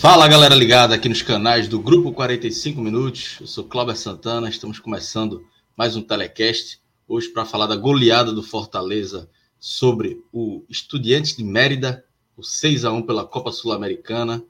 [0.00, 3.36] Fala galera ligada aqui nos canais do Grupo 45 Minutos.
[3.38, 5.46] Eu sou Cláudio Santana, estamos começando
[5.76, 12.02] mais um telecast hoje para falar da goleada do Fortaleza sobre o Estudiantes de Mérida,
[12.34, 14.42] o 6 a 1 pela Copa Sul-Americana.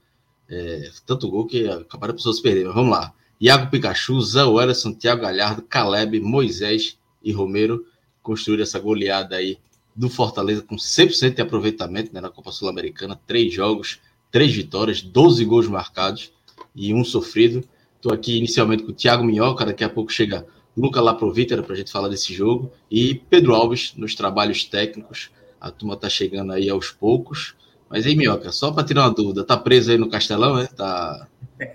[0.48, 2.68] É, tanto gol que acabaram as pessoas perderem.
[2.68, 3.12] Mas vamos lá.
[3.40, 7.84] Iago Pikachu, Zé Wellison, Santiago Galhardo, Caleb, Moisés e Romero
[8.22, 9.58] construíram essa goleada aí
[9.96, 13.98] do Fortaleza com 100% de aproveitamento né, na Copa Sul-Americana, três jogos
[14.30, 16.32] três vitórias, 12 gols marcados
[16.74, 17.64] e um sofrido.
[17.96, 21.76] Estou aqui inicialmente com o Thiago Minhoca, daqui a pouco chega Luca Laprovítera para a
[21.76, 25.30] gente falar desse jogo e Pedro Alves nos trabalhos técnicos.
[25.60, 27.54] A turma está chegando aí aos poucos.
[27.88, 30.66] Mas aí, Minhoca, só para tirar uma dúvida, tá preso aí no Castelão, é?
[30.68, 31.26] Tá,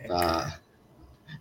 [0.08, 0.59] tá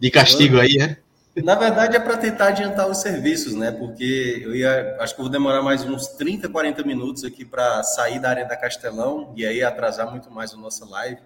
[0.01, 0.99] de castigo aí, é?
[1.43, 3.73] Na verdade, é para tentar adiantar os serviços, né?
[3.73, 7.83] Porque eu ia, acho que eu vou demorar mais uns 30, 40 minutos aqui para
[7.83, 11.21] sair da área da Castelão e aí atrasar muito mais a nossa live.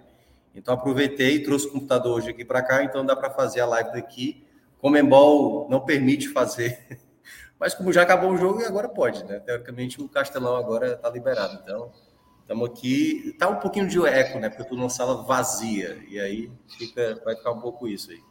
[0.54, 3.66] Então, aproveitei e trouxe o computador hoje aqui para cá, então dá para fazer a
[3.66, 4.46] live daqui.
[4.78, 6.78] Comembol não permite fazer,
[7.60, 9.38] mas como já acabou o jogo, agora pode, né?
[9.40, 11.60] Teoricamente, o Castelão agora está liberado.
[11.62, 11.92] Então,
[12.40, 13.36] estamos aqui.
[13.38, 14.48] Tá um pouquinho de eco, né?
[14.48, 18.22] Porque eu estou numa sala vazia e aí fica, vai ficar um pouco isso aí.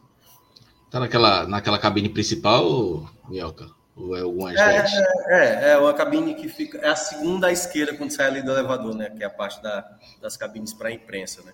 [0.90, 3.66] Tá naquela, naquela cabine principal, Mielka?
[3.94, 4.84] Ou é alguma é,
[5.28, 6.78] é, é, uma cabine que fica.
[6.78, 9.10] É a segunda à esquerda quando sai ali do elevador, né?
[9.10, 9.84] Que é a parte da,
[10.22, 11.52] das cabines para a imprensa, né?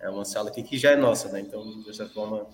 [0.00, 1.40] É uma sala aqui que já é nossa, né?
[1.40, 2.46] Então, dessa forma,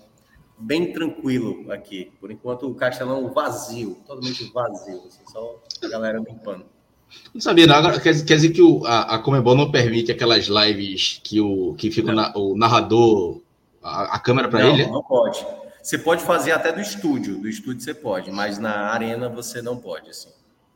[0.57, 2.11] bem tranquilo aqui.
[2.19, 5.03] Por enquanto, o castelão vazio, totalmente vazio.
[5.05, 6.65] Assim, só a galera limpando.
[7.33, 7.75] Não sabia, não.
[7.75, 11.75] Agora, quer, quer dizer que o, a, a Comebol não permite aquelas lives que o,
[11.75, 13.41] que fica na, o narrador,
[13.83, 14.85] a, a câmera para ele?
[14.85, 15.45] Não, não pode.
[15.85, 19.77] Você pode fazer até do estúdio, do estúdio você pode, mas na arena você não
[19.77, 20.29] pode, assim.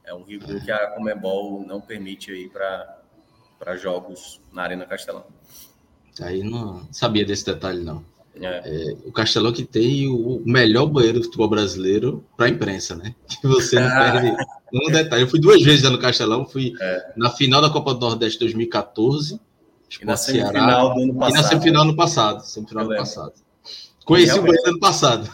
[0.05, 5.25] É um rigor que a Comebol não permite aí para jogos na Arena Castelão.
[6.21, 8.05] Aí não sabia desse detalhe, não.
[8.35, 8.61] É.
[8.63, 13.15] É, o Castelão que tem o melhor banheiro do futebol brasileiro para a imprensa, né?
[13.27, 14.37] Que você não perde
[14.71, 15.23] um detalhe.
[15.23, 17.13] Eu fui duas vezes já no Castelão, fui é.
[17.17, 19.41] na final da Copa do Nordeste 2014,
[19.99, 21.31] e na semifinal do ano passado.
[21.31, 23.48] E na semifinal no passado, semifinal do passado.
[24.09, 25.29] Conheci o ano passado.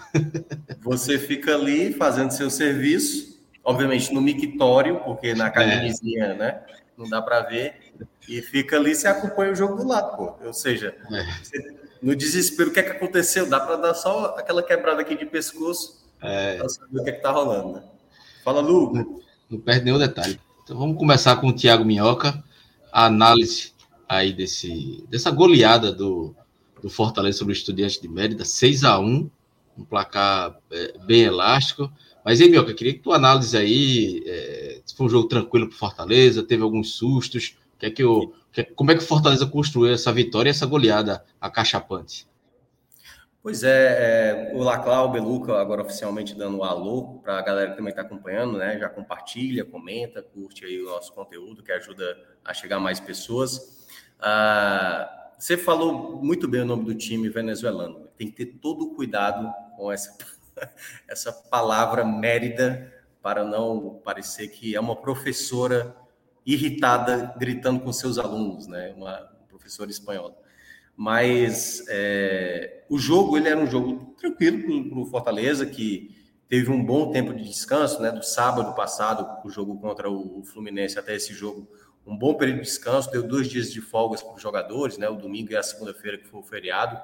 [0.84, 6.34] Você fica ali fazendo seu serviço, obviamente no mictório, porque na cabinezinha, é.
[6.36, 6.62] né?
[6.97, 7.94] Não dá para ver.
[8.28, 10.35] E fica ali, você acompanha o jogo do lado, pô.
[10.46, 11.24] Ou seja, é.
[11.41, 11.58] você,
[12.02, 13.50] no desespero, o que é que aconteceu?
[13.50, 16.58] Dá para dar só aquela quebrada aqui de pescoço é.
[16.58, 17.84] para saber o que é que tá rolando, né?
[18.44, 18.94] Fala, Lu.
[18.94, 20.38] Não, não perde nenhum detalhe.
[20.66, 22.44] Então vamos começar com o Thiago Minhoca,
[22.91, 23.74] a análise
[24.08, 26.35] aí desse, dessa goleada do,
[26.81, 29.30] do Fortaleza sobre o Estudiante de Mérida, 6 a 1
[29.78, 31.91] um placar é, bem elástico.
[32.24, 35.78] Mas, hein, Mioca, queria que tu análise aí, é, se foi um jogo tranquilo para
[35.78, 39.94] Fortaleza, teve alguns sustos, que é que o, que, como é que o Fortaleza construiu
[39.94, 42.28] essa vitória e essa goleada acachapante?
[43.44, 47.78] Pois é, é o Laclau Beluca agora oficialmente dando um alô para a galera que
[47.78, 48.80] também está acompanhando, né?
[48.80, 53.85] Já compartilha, comenta, curte aí o nosso conteúdo, que ajuda a chegar mais pessoas.
[54.19, 58.07] Ah, você falou muito bem o nome do time venezuelano.
[58.18, 60.16] Tem que ter todo o cuidado com essa,
[61.07, 65.96] essa palavra Mérida para não parecer que é uma professora
[66.46, 68.93] irritada gritando com seus alunos, né?
[68.96, 70.37] Uma professora espanhola.
[70.96, 76.16] Mas é, o jogo ele era um jogo tranquilo para o Fortaleza que
[76.47, 78.11] teve um bom tempo de descanso, né?
[78.11, 81.67] Do sábado passado, o jogo contra o Fluminense até esse jogo
[82.05, 85.09] um bom período de descanso, deu dois dias de folgas para os jogadores, né?
[85.09, 86.99] O domingo e a segunda-feira, que foi o feriado.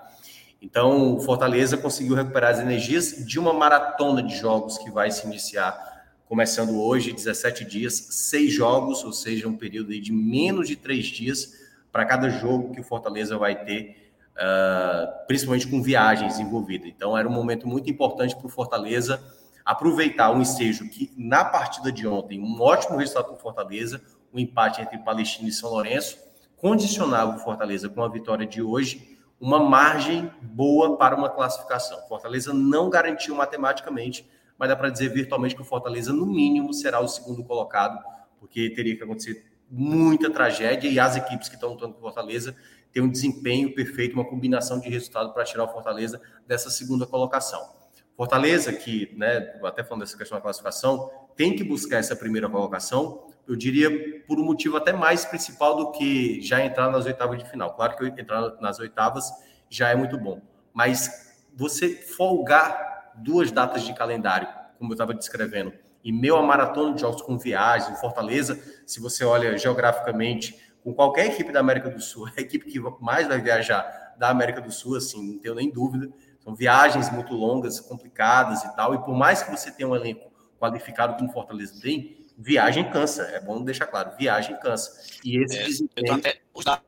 [0.62, 5.26] Então, o Fortaleza conseguiu recuperar as energias de uma maratona de jogos que vai se
[5.26, 5.90] iniciar
[6.32, 11.60] começando hoje, 17 dias, seis jogos, ou seja, um período de menos de três dias
[11.92, 16.88] para cada jogo que o Fortaleza vai ter, uh, principalmente com viagens envolvidas.
[16.88, 19.22] Então, era um momento muito importante para o Fortaleza
[19.66, 24.02] aproveitar um ensejo que, na partida de ontem, um ótimo resultado para o Fortaleza,
[24.34, 26.18] o empate entre Palestina e São Lourenço,
[26.58, 32.00] condicionava o Fortaleza com a vitória de hoje, uma margem boa para uma classificação.
[32.08, 37.00] Fortaleza não garantiu matematicamente, mas dá para dizer virtualmente que o Fortaleza, no mínimo, será
[37.00, 38.00] o segundo colocado,
[38.40, 42.56] porque teria que acontecer muita tragédia e as equipes que estão lutando com o Fortaleza
[42.92, 47.82] têm um desempenho perfeito, uma combinação de resultado para tirar o Fortaleza dessa segunda colocação.
[48.16, 53.31] Fortaleza, que, né, até falando dessa questão da classificação, tem que buscar essa primeira colocação,
[53.48, 57.50] eu diria por um motivo até mais principal do que já entrar nas oitavas de
[57.50, 57.74] final.
[57.76, 59.32] Claro que entrar nas oitavas
[59.70, 60.42] já é muito bom,
[60.74, 64.48] mas você folgar duas datas de calendário,
[64.78, 65.74] como eu estava descrevendo,
[66.04, 71.28] e meio a maratona de jogos com viagens, Fortaleza, se você olha geograficamente, com qualquer
[71.28, 74.98] equipe da América do Sul, a equipe que mais vai viajar da América do Sul,
[74.98, 76.10] assim, não tenho nem dúvida.
[76.40, 78.96] São viagens muito longas, complicadas e tal.
[78.96, 83.24] E por mais que você tenha um elenco qualificado como Fortaleza tem, viagem cansa.
[83.24, 85.02] É bom deixar claro, viagem cansa.
[85.24, 86.08] E esse é, desempenho...
[86.08, 86.42] Eu até...
[86.54, 86.84] Os dados.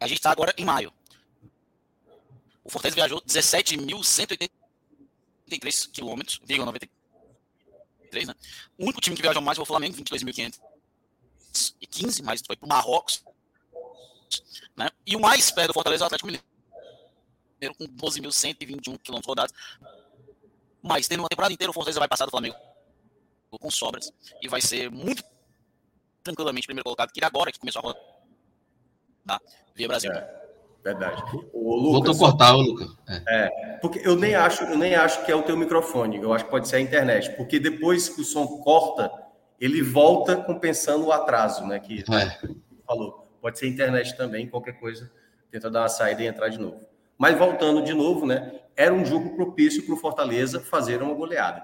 [0.00, 0.90] A gente está agora em maio.
[2.64, 8.34] O Fortaleza viajou 17.183 quilômetros, 93, né?
[8.78, 13.22] O único time que viajou mais foi o Flamengo, 22.515, mas foi para o Marrocos.
[14.74, 14.90] Né?
[15.06, 16.42] E o mais perto do Fortaleza é o Atlético Mineiro
[17.76, 19.54] com 12.121 km rodados.
[20.82, 22.56] Mas tendo uma temporada inteira, o Fortaleza vai passar do Flamengo
[23.58, 24.12] com sobras
[24.42, 25.22] e vai ser muito
[26.22, 28.14] tranquilamente primeiro colocado, que agora que começou a rodar
[29.26, 29.40] tá?
[29.74, 30.12] via Brasil.
[30.12, 30.42] É,
[30.82, 31.22] verdade.
[31.52, 32.88] O Lucas, Voltou a cortar, o Lucas.
[33.08, 33.22] É.
[33.26, 33.78] é.
[33.80, 36.50] porque eu nem acho, eu nem acho que é o teu microfone, eu acho que
[36.50, 39.10] pode ser a internet, porque depois que o som corta,
[39.60, 41.78] ele volta compensando o atraso, né?
[41.78, 42.48] Que é.
[42.86, 43.24] falou.
[43.40, 45.10] Pode ser a internet também, qualquer coisa,
[45.50, 46.80] tenta dar uma saída e entrar de novo.
[47.18, 48.60] Mas voltando de novo, né?
[48.74, 51.62] Era um jogo propício para o Fortaleza fazer uma goleada.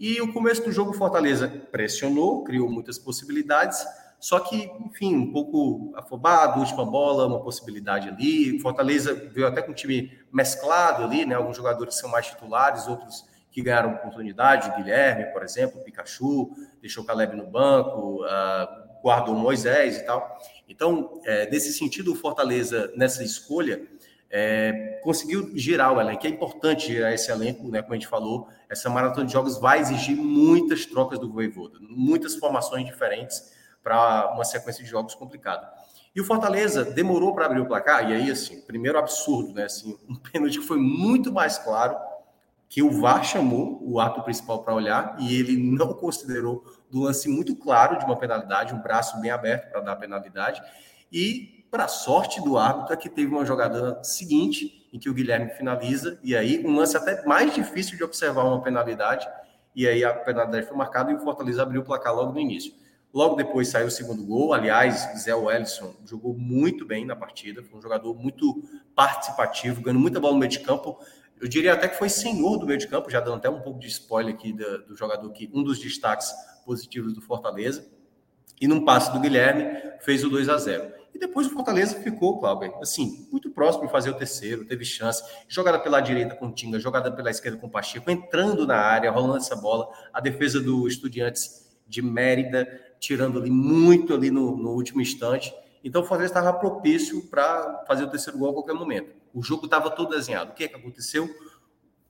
[0.00, 3.84] E o começo do jogo, Fortaleza pressionou, criou muitas possibilidades,
[4.18, 4.56] só que,
[4.86, 8.58] enfim, um pouco afobado, última bola, uma possibilidade ali.
[8.60, 11.34] Fortaleza veio até com um time mesclado ali, né?
[11.34, 16.50] Alguns jogadores são mais titulares, outros que ganharam oportunidade, Guilherme, por exemplo, Pikachu,
[16.80, 20.38] deixou Caleb no banco, uh, guardou Moisés e tal.
[20.66, 23.82] Então, é, nesse sentido, o Fortaleza, nessa escolha,
[24.30, 26.24] é, conseguiu girar o elenco.
[26.24, 27.82] É importante girar esse elenco, né?
[27.82, 32.36] Como a gente falou, essa maratona de jogos vai exigir muitas trocas do Voivoda, muitas
[32.36, 35.68] formações diferentes para uma sequência de jogos complicada.
[36.14, 39.64] E o Fortaleza demorou para abrir o placar, e aí, assim, primeiro absurdo, né?
[39.64, 41.96] Assim, um pênalti que foi muito mais claro,
[42.68, 47.28] que o VAR chamou o ato principal para olhar, e ele não considerou do lance
[47.28, 50.62] muito claro de uma penalidade, um braço bem aberto para dar a penalidade,
[51.12, 55.50] e para sorte do árbitro, é que teve uma jogada seguinte, em que o Guilherme
[55.50, 59.28] finaliza, e aí um lance até mais difícil de observar uma penalidade,
[59.74, 62.74] e aí a penalidade foi marcada e o Fortaleza abriu o placar logo no início.
[63.12, 64.52] Logo depois saiu o segundo gol.
[64.52, 68.62] Aliás, Zé Wellison jogou muito bem na partida, foi um jogador muito
[68.94, 70.98] participativo, ganhando muita bola no meio de campo.
[71.40, 73.80] Eu diria até que foi senhor do meio de campo, já dando até um pouco
[73.80, 76.32] de spoiler aqui do, do jogador que um dos destaques
[76.64, 77.86] positivos do Fortaleza.
[78.60, 79.64] E num passe do Guilherme,
[80.00, 83.92] fez o 2 a 0 e depois o Fortaleza ficou, Cláudio, assim, muito próximo de
[83.92, 85.22] fazer o terceiro, teve chance.
[85.48, 89.56] Jogada pela direita com Tinga, jogada pela esquerda com Pacheco, entrando na área, rolando essa
[89.56, 89.88] bola.
[90.12, 92.68] A defesa do Estudiantes de Mérida,
[93.00, 95.52] tirando ali muito ali no, no último instante.
[95.82, 99.14] Então o Fortaleza estava propício para fazer o terceiro gol a qualquer momento.
[99.34, 100.52] O jogo estava todo desenhado.
[100.52, 101.28] O que, é que aconteceu?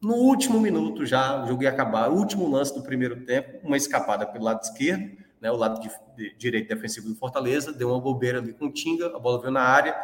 [0.01, 3.77] No último minuto já, o jogo ia acabar, o último lance do primeiro tempo, uma
[3.77, 8.01] escapada pelo lado esquerdo, né, o lado de, de, direito defensivo do Fortaleza, deu uma
[8.01, 9.97] bobeira ali com o Tinga, a bola veio na área,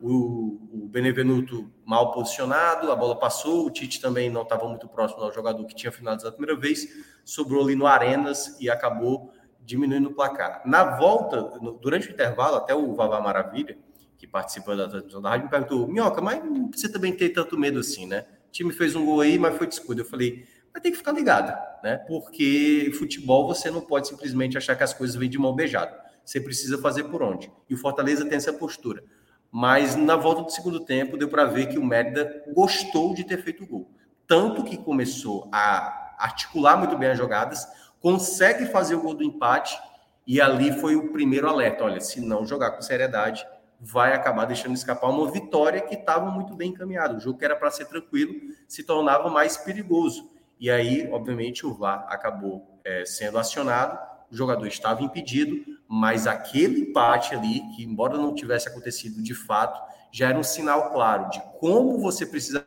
[0.00, 5.22] o, o Benevenuto mal posicionado, a bola passou, o Tite também não estava muito próximo
[5.22, 6.88] ao jogador que tinha finalizado a primeira vez,
[7.24, 10.62] sobrou ali no Arenas e acabou diminuindo o placar.
[10.66, 13.78] Na volta, no, durante o intervalo, até o Vavá Maravilha,
[14.18, 17.58] que participa da transmissão da rádio, me perguntou, Minhoca, mas não precisa também ter tanto
[17.58, 18.26] medo assim, né?
[18.48, 20.02] O time fez um gol aí, mas foi descuido.
[20.02, 21.98] Eu falei, vai ter que ficar ligado, né?
[21.98, 25.96] Porque futebol você não pode simplesmente achar que as coisas vêm de mão beijada.
[26.24, 27.50] Você precisa fazer por onde.
[27.70, 29.04] E o Fortaleza tem essa postura.
[29.52, 33.40] Mas na volta do segundo tempo deu para ver que o Mérida gostou de ter
[33.40, 33.90] feito o gol.
[34.26, 37.64] Tanto que começou a articular muito bem as jogadas,
[38.00, 39.78] consegue fazer o gol do empate
[40.26, 41.84] e ali foi o primeiro alerta.
[41.84, 43.46] Olha, se não jogar com seriedade,
[43.78, 47.16] vai acabar deixando escapar uma vitória que estava muito bem encaminhada.
[47.16, 48.34] O jogo que era para ser tranquilo
[48.66, 50.33] se tornava mais perigoso.
[50.64, 53.98] E aí, obviamente, o VAR acabou é, sendo acionado,
[54.32, 59.78] o jogador estava impedido, mas aquele empate ali, que embora não tivesse acontecido de fato,
[60.10, 62.66] já era um sinal claro de como você precisa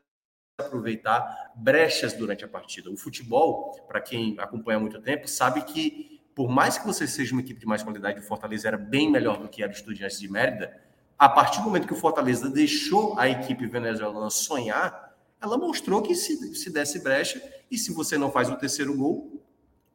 [0.59, 2.91] aproveitar brechas durante a partida.
[2.91, 7.33] O futebol, para quem acompanha há muito tempo, sabe que por mais que você seja
[7.33, 10.19] uma equipe de mais qualidade, o Fortaleza era bem melhor do que era o Estudiantes
[10.19, 10.71] de Mérida,
[11.17, 15.06] a partir do momento que o Fortaleza deixou a equipe venezuelana sonhar,
[15.41, 19.43] ela mostrou que se, se desse brecha e se você não faz o terceiro gol,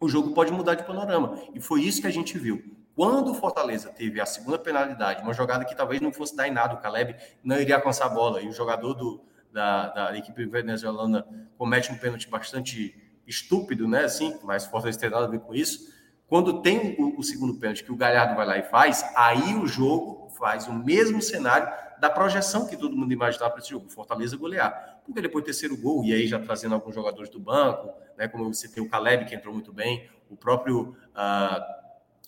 [0.01, 1.39] o jogo pode mudar de panorama.
[1.55, 2.63] E foi isso que a gente viu.
[2.95, 6.51] Quando o Fortaleza teve a segunda penalidade, uma jogada que talvez não fosse dar em
[6.51, 10.45] nada, o Caleb não iria alcançar a bola, e o jogador do, da, da equipe
[10.45, 12.95] venezuelana comete um pênalti bastante
[13.27, 14.05] estúpido, né?
[14.05, 15.91] Assim, mas o Fortaleza tem nada a ver com isso.
[16.27, 19.67] Quando tem o, o segundo pênalti que o Galhardo vai lá e faz, aí o
[19.67, 24.37] jogo faz o mesmo cenário da projeção que todo mundo imaginava para esse jogo, Fortaleza
[24.37, 24.92] golear.
[25.05, 28.53] Porque depois do terceiro gol, e aí já trazendo alguns jogadores do banco, né, como
[28.53, 31.83] você tem o Caleb, que entrou muito bem, o próprio uh,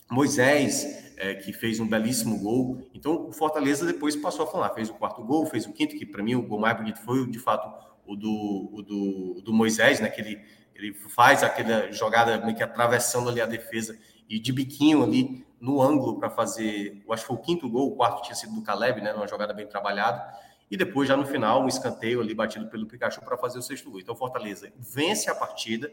[0.09, 2.87] Moisés, é, que fez um belíssimo gol.
[2.93, 6.05] Então, o Fortaleza depois passou a falar, fez o quarto gol, fez o quinto, que
[6.05, 7.71] para mim o gol mais bonito foi, de fato,
[8.05, 10.41] o do, o do, do Moisés, né, que ele,
[10.75, 13.97] ele faz aquela jogada meio que atravessando ali a defesa
[14.29, 17.87] e de biquinho ali no ângulo para fazer, eu acho que foi o quinto gol,
[17.87, 20.23] o quarto tinha sido do Caleb, né, uma jogada bem trabalhada.
[20.69, 23.89] E depois, já no final, um escanteio ali batido pelo Pikachu para fazer o sexto
[23.91, 23.99] gol.
[23.99, 25.91] Então, Fortaleza vence a partida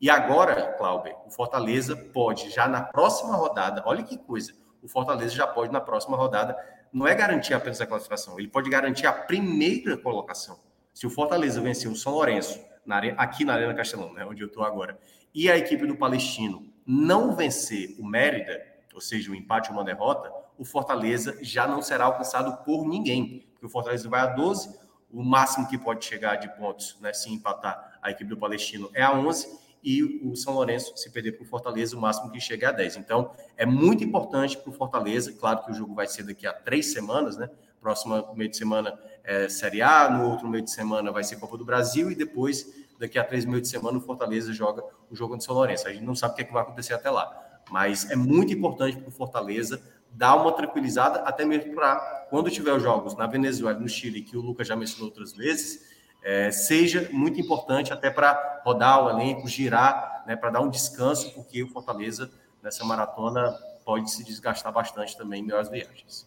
[0.00, 5.34] e agora, Cláudio, o Fortaleza pode já na próxima rodada, olha que coisa, o Fortaleza
[5.34, 6.56] já pode na próxima rodada,
[6.90, 10.58] não é garantir apenas a classificação, ele pode garantir a primeira colocação.
[10.94, 14.46] Se o Fortaleza vencer o São Lourenço, na aqui na Arena Castelão, né, onde eu
[14.46, 14.98] estou agora,
[15.34, 18.58] e a equipe do Palestino não vencer o Mérida,
[18.94, 22.86] ou seja, o um empate ou uma derrota, o Fortaleza já não será alcançado por
[22.86, 24.78] ninguém, porque o Fortaleza vai a 12,
[25.10, 29.02] o máximo que pode chegar de pontos, né, se empatar a equipe do Palestino é
[29.02, 32.66] a 11, e o São Lourenço, se perder para o Fortaleza, o máximo que chega
[32.66, 32.98] é a 10.
[32.98, 36.52] Então, é muito importante para o Fortaleza, claro que o jogo vai ser daqui a
[36.52, 37.48] três semanas, né?
[37.80, 41.56] Próximo meio de semana é Série A, no outro meio de semana vai ser Copa
[41.56, 42.66] do Brasil, e depois,
[42.98, 45.88] daqui a três meio de semana, o Fortaleza joga o jogo do São Lourenço.
[45.88, 47.34] A gente não sabe o que, é que vai acontecer até lá.
[47.70, 49.80] Mas é muito importante para o Fortaleza
[50.12, 54.36] dar uma tranquilizada, até mesmo para quando tiver os jogos na Venezuela, no Chile, que
[54.36, 55.88] o Lucas já mencionou outras vezes,
[56.22, 61.30] é, seja muito importante até para rodar o elenco, girar, né, para dar um descanso,
[61.32, 62.30] porque o Fortaleza
[62.62, 63.52] nessa maratona
[63.84, 66.26] pode se desgastar bastante também em melhores viagens.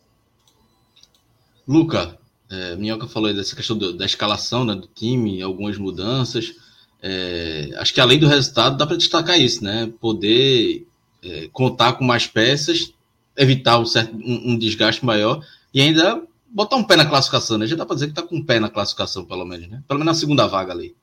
[1.68, 2.18] Luca,
[2.50, 6.54] é, Minhoca falou dessa questão do, da escalação né, do time, algumas mudanças.
[7.02, 9.92] É, acho que além do resultado, dá para destacar isso, né?
[10.00, 10.88] Poder
[11.24, 12.94] é, contar com mais peças,
[13.38, 17.66] evitar um, certo, um, um desgaste maior e ainda botar um pé na classificação, né?
[17.66, 19.84] Já dá para dizer que tá com um pé na classificação, pelo menos, né?
[19.88, 20.96] Pelo menos na segunda vaga ali.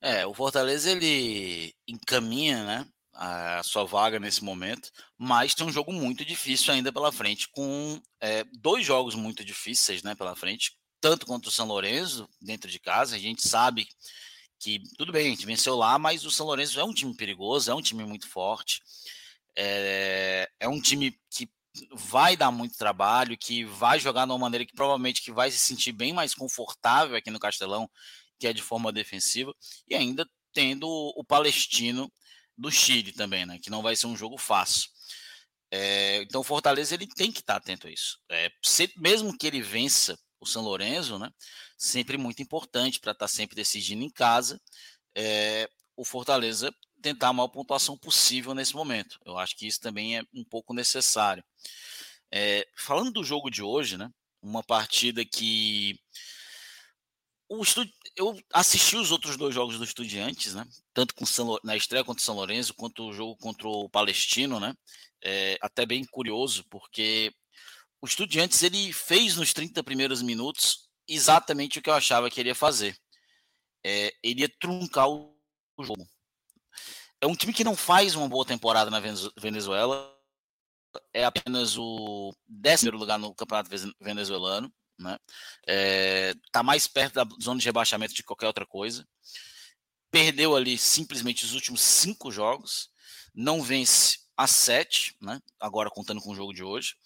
[0.00, 5.92] É, o Fortaleza ele encaminha, né, a sua vaga nesse momento, mas tem um jogo
[5.92, 11.26] muito difícil ainda pela frente, com é, dois jogos muito difíceis, né, pela frente, tanto
[11.26, 13.14] contra o São Lourenço dentro de casa.
[13.14, 13.86] A gente sabe
[14.58, 17.70] que tudo bem, a gente venceu lá, mas o São Lourenço é um time perigoso,
[17.70, 18.82] é um time muito forte,
[19.56, 21.48] é, é um time que
[21.92, 25.58] vai dar muito trabalho, que vai jogar de uma maneira que provavelmente que vai se
[25.58, 27.88] sentir bem mais confortável aqui no Castelão,
[28.38, 29.54] que é de forma defensiva,
[29.86, 32.12] e ainda tendo o Palestino
[32.56, 33.58] do Chile também, né?
[33.62, 34.90] Que não vai ser um jogo fácil.
[35.70, 38.18] É, então o Fortaleza ele tem que estar atento a isso.
[38.30, 41.30] É, se, mesmo que ele vença o São Lourenço, né?
[41.78, 44.60] Sempre muito importante para estar sempre decidindo em casa.
[45.14, 49.18] É, o Fortaleza tentar a maior pontuação possível nesse momento.
[49.24, 51.44] Eu acho que isso também é um pouco necessário.
[52.32, 54.10] É, falando do jogo de hoje, né?
[54.42, 55.98] Uma partida que
[57.48, 57.62] o
[58.16, 60.64] eu assisti os outros dois jogos do Estudiantes, né?
[60.94, 61.24] Tanto com
[61.64, 64.74] na estreia contra o São Lourenço quanto o jogo contra o Palestino, né?
[65.22, 67.34] É até bem curioso porque
[68.00, 72.50] o Estudiantes ele fez nos 30 primeiros minutos exatamente o que eu achava que ele
[72.50, 72.96] ia fazer.
[73.84, 75.34] É, ele ia truncar o
[75.80, 76.06] jogo
[77.20, 79.00] é um time que não faz uma boa temporada na
[79.36, 80.16] Venezuela.
[81.12, 84.72] É apenas o décimo lugar no campeonato venezuelano.
[84.98, 85.18] Né?
[85.66, 89.06] É, tá mais perto da zona de rebaixamento de qualquer outra coisa.
[90.10, 92.90] Perdeu ali simplesmente os últimos cinco jogos.
[93.34, 95.40] Não vence a sete, né?
[95.60, 96.96] agora contando com o jogo de hoje.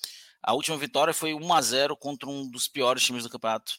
[0.42, 3.75] A última vitória foi 1 a 0 contra um dos piores times do campeonato.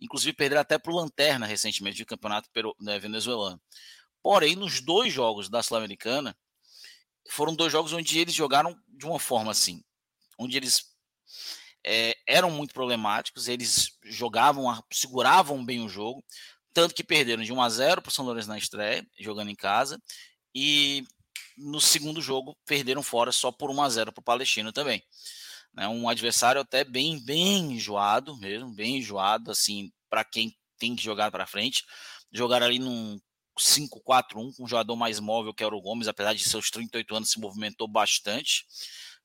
[0.00, 2.48] Inclusive perderam até para o Lanterna recentemente do campeonato
[2.80, 3.60] né, venezuelano.
[4.24, 6.34] Porém, nos dois jogos da Sul-Americana,
[7.28, 9.84] foram dois jogos onde eles jogaram de uma forma assim,
[10.38, 10.96] onde eles
[11.84, 16.24] é, eram muito problemáticos, eles jogavam, seguravam bem o jogo,
[16.72, 19.54] tanto que perderam de 1 a 0 para o São Lourenço na estreia, jogando em
[19.54, 20.02] casa,
[20.54, 21.04] e
[21.54, 25.04] no segundo jogo perderam fora só por 1 a 0 para o Palestino também.
[25.74, 31.02] Né, um adversário até bem, bem enjoado mesmo, bem enjoado, assim, para quem tem que
[31.02, 31.84] jogar para frente.
[32.32, 33.20] Jogar ali num
[33.58, 37.30] 5-4-1 com um jogador mais móvel que era o Gomes, apesar de seus 38 anos,
[37.30, 38.66] se movimentou bastante,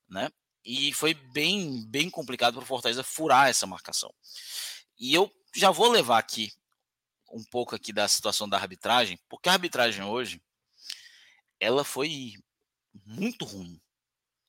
[0.08, 0.30] né?
[0.64, 4.14] E foi bem, bem complicado para o Fortaleza furar essa marcação.
[5.00, 6.52] E eu já vou levar aqui
[7.32, 10.42] um pouco aqui da situação da arbitragem, porque a arbitragem hoje
[11.60, 12.34] ela foi
[13.06, 13.80] muito ruim,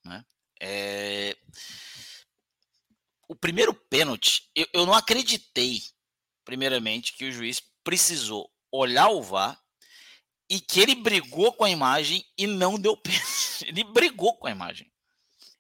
[0.05, 0.25] né?
[0.61, 1.37] É...
[3.29, 5.83] O primeiro pênalti, eu, eu não acreditei,
[6.45, 9.60] primeiramente, que o juiz precisou olhar o VAR
[10.51, 13.65] e que ele brigou com a imagem e não deu pênalti.
[13.65, 14.91] Ele brigou com a imagem.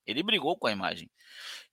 [0.04, 1.08] Ele brigou com a imagem.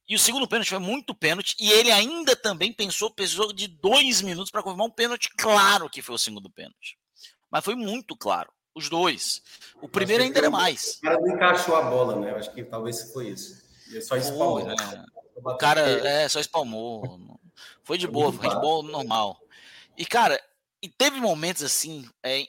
[0.08, 1.56] E o segundo pênalti foi muito pênalti.
[1.60, 5.30] E ele ainda também pensou, precisou de dois minutos para confirmar um pênalti.
[5.36, 6.98] Claro que foi o segundo pênalti.
[7.50, 8.52] Mas foi muito claro.
[8.76, 9.42] Os dois.
[9.82, 10.98] O primeiro ainda era mais.
[10.98, 12.32] O cara não encaixou a bola, né?
[12.36, 13.64] Acho que talvez foi isso.
[13.90, 14.62] Ele só espalmou.
[14.62, 15.06] Foi, né?
[15.36, 17.40] O cara é, só espalmou.
[17.84, 19.40] Foi de boa, foi de boa normal.
[19.98, 20.40] E, cara,
[20.82, 22.08] e teve momentos assim.
[22.24, 22.46] É,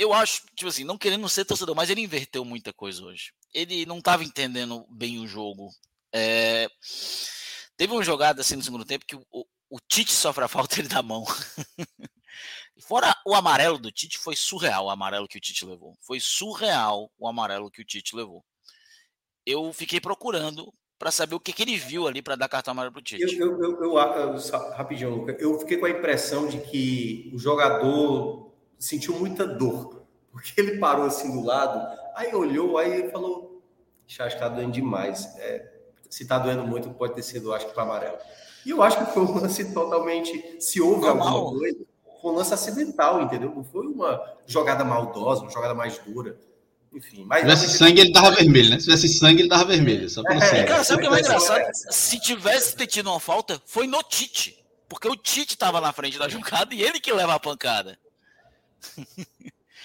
[0.00, 3.34] eu acho, tipo assim, não querendo ser torcedor, mas ele inverteu muita coisa hoje.
[3.52, 5.68] Ele não estava entendendo bem o jogo.
[6.10, 6.70] É,
[7.76, 10.88] teve uma jogada assim no segundo tempo que o, o, Tite sofre a falta ele
[10.88, 11.22] da mão.
[12.80, 15.94] Fora o amarelo do Tite, foi surreal o amarelo que o Tite levou.
[16.00, 18.42] Foi surreal o amarelo que o Tite levou.
[19.44, 22.94] Eu fiquei procurando para saber o que, que, ele viu ali para dar cartão amarelo
[22.94, 23.36] para o Tite.
[23.38, 25.36] Eu, eu, eu, eu, rapidinho, Luca.
[25.38, 28.49] Eu fiquei com a impressão de que o jogador
[28.80, 33.62] sentiu muita dor, porque ele parou assim do lado, aí olhou, aí ele falou:
[34.18, 35.26] acho que tá doendo demais.
[35.38, 35.70] É,
[36.08, 38.16] se tá doendo muito, pode ter sido, acho que, para amarelo.
[38.66, 40.56] E eu acho que foi um lance totalmente.
[40.58, 41.28] Se houve Normal.
[41.28, 41.78] alguma coisa,
[42.20, 43.52] foi um lance acidental, entendeu?
[43.54, 46.36] Não foi uma jogada maldosa, uma jogada mais dura.
[46.92, 47.40] Enfim, mas.
[47.40, 48.78] Se tivesse sangue, ele tava vermelho, né?
[48.78, 50.10] Se tivesse sangue, ele tava vermelho.
[50.10, 51.62] Só pra é, cara, sabe o que é mais engraçado?
[51.72, 54.58] Se tivesse tido uma falta, foi no Tite.
[54.88, 57.96] Porque o Tite tava na frente da jogada e ele que leva a pancada.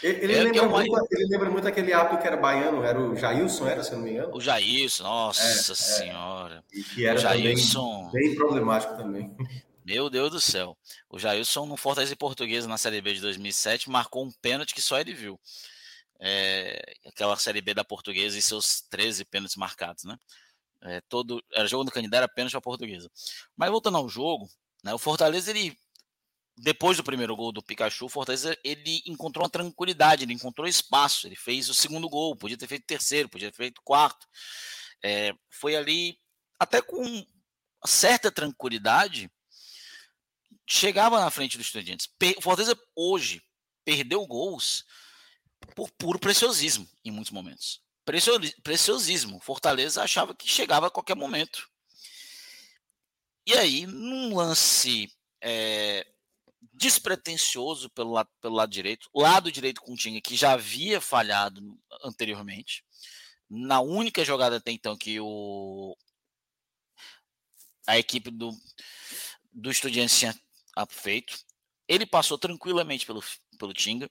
[0.03, 3.15] Ele, ele, é lembra muito, ele, lembra muito, aquele ato que era baiano, era o
[3.15, 4.35] Jailson, era, se eu não me engano?
[4.35, 5.75] O Jailson, nossa é, é.
[5.75, 6.63] senhora.
[6.73, 8.09] E que era o Jailson...
[8.11, 9.35] bem problemático também.
[9.85, 10.77] Meu Deus do céu.
[11.09, 14.99] O Jailson no Fortaleza Portuguesa na Série B de 2007 marcou um pênalti que só
[14.99, 15.39] ele viu.
[16.19, 20.17] É, aquela Série B da Portuguesa e seus 13 pênaltis marcados, né?
[20.81, 23.09] É, todo, era jogo do Canindé, era pênalti para a Portuguesa.
[23.55, 24.49] Mas voltando ao jogo,
[24.83, 25.77] né, o Fortaleza ele
[26.57, 31.27] depois do primeiro gol do Pikachu, o Fortaleza ele encontrou uma tranquilidade, ele encontrou espaço,
[31.27, 34.25] ele fez o segundo gol, podia ter feito o terceiro, podia ter feito o quarto.
[35.03, 36.17] É, foi ali
[36.57, 37.25] até com
[37.85, 39.29] certa tranquilidade,
[40.67, 42.07] chegava na frente dos estudiantes.
[42.37, 43.41] O Fortaleza hoje
[43.83, 44.85] perdeu gols
[45.75, 47.81] por puro preciosismo em muitos momentos.
[48.63, 49.39] Preciosismo.
[49.41, 51.67] Fortaleza achava que chegava a qualquer momento.
[53.47, 56.05] E aí, num lance é,
[56.77, 61.77] despretensioso pelo lado, pelo lado direito, lado direito com o Tinga, que já havia falhado
[62.03, 62.83] anteriormente,
[63.49, 65.95] na única jogada até então que o
[67.87, 68.51] a equipe do,
[69.53, 70.35] do Estudiantes tinha
[70.89, 71.37] feito,
[71.87, 73.23] ele passou tranquilamente pelo,
[73.59, 74.09] pelo Tinga,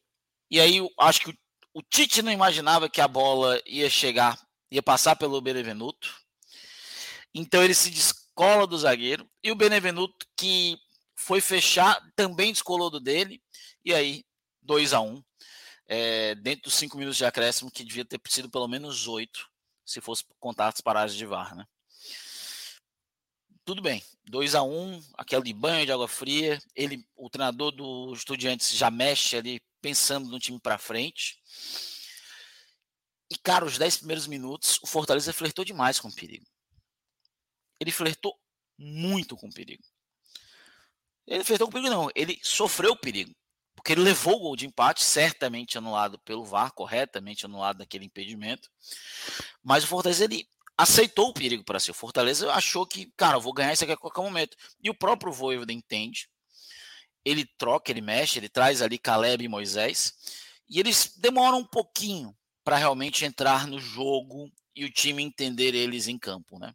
[0.49, 1.35] e aí acho que o,
[1.75, 6.15] o Tite não imaginava que a bola ia chegar, ia passar pelo Benevenuto,
[7.35, 10.79] então ele se descola do zagueiro, e o Benevenuto, que
[11.25, 13.43] foi fechar, também descolou do dele,
[13.83, 14.23] e aí
[14.61, 15.25] 2 a 1 um,
[15.87, 19.49] é, dentro dos 5 minutos de acréscimo, que devia ter sido pelo menos 8,
[19.87, 21.65] se fosse contar as paradas de VAR, né?
[23.65, 28.13] Tudo bem, 2 a 1 um, aquele banho de água fria, ele, o treinador do
[28.13, 31.43] Estudiantes já mexe ali, pensando no time para frente.
[33.31, 36.45] E, cara, os 10 primeiros minutos, o Fortaleza flertou demais com o perigo.
[37.81, 38.39] Ele flertou
[38.79, 39.83] muito com o perigo.
[41.27, 42.11] Ele flertou com perigo, não.
[42.15, 43.35] Ele sofreu o perigo.
[43.75, 48.71] Porque ele levou o gol de empate, certamente anulado pelo VAR, corretamente anulado naquele impedimento.
[49.63, 51.91] Mas o Fortaleza, ele aceitou o perigo para si.
[51.91, 54.57] O Fortaleza achou que, cara, eu vou ganhar isso aqui a qualquer momento.
[54.83, 56.29] E o próprio Voivoda entende.
[57.25, 60.15] Ele troca, ele mexe, ele traz ali Caleb e Moisés.
[60.69, 66.09] E eles demoram um pouquinho para realmente entrar no jogo e o time entender eles
[66.09, 66.75] em campo, né?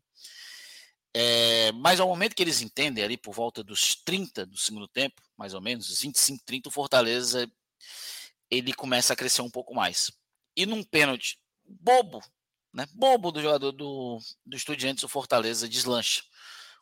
[1.13, 5.21] É, mas ao momento que eles entendem, ali por volta dos 30 do segundo tempo,
[5.37, 7.49] mais ou menos, 25, 30, o Fortaleza
[8.49, 10.11] ele começa a crescer um pouco mais.
[10.55, 12.21] E num pênalti bobo,
[12.73, 12.85] né?
[12.93, 16.23] Bobo do jogador do, do Estudiantes, o Fortaleza deslancha.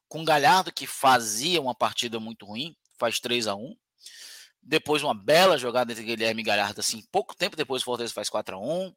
[0.07, 3.75] Com Galhardo, que fazia uma partida muito ruim, faz 3 a 1
[4.61, 8.29] Depois uma bela jogada entre Guilherme e Galhardo, assim, pouco tempo depois o Fortaleza faz
[8.29, 8.95] 4 a 1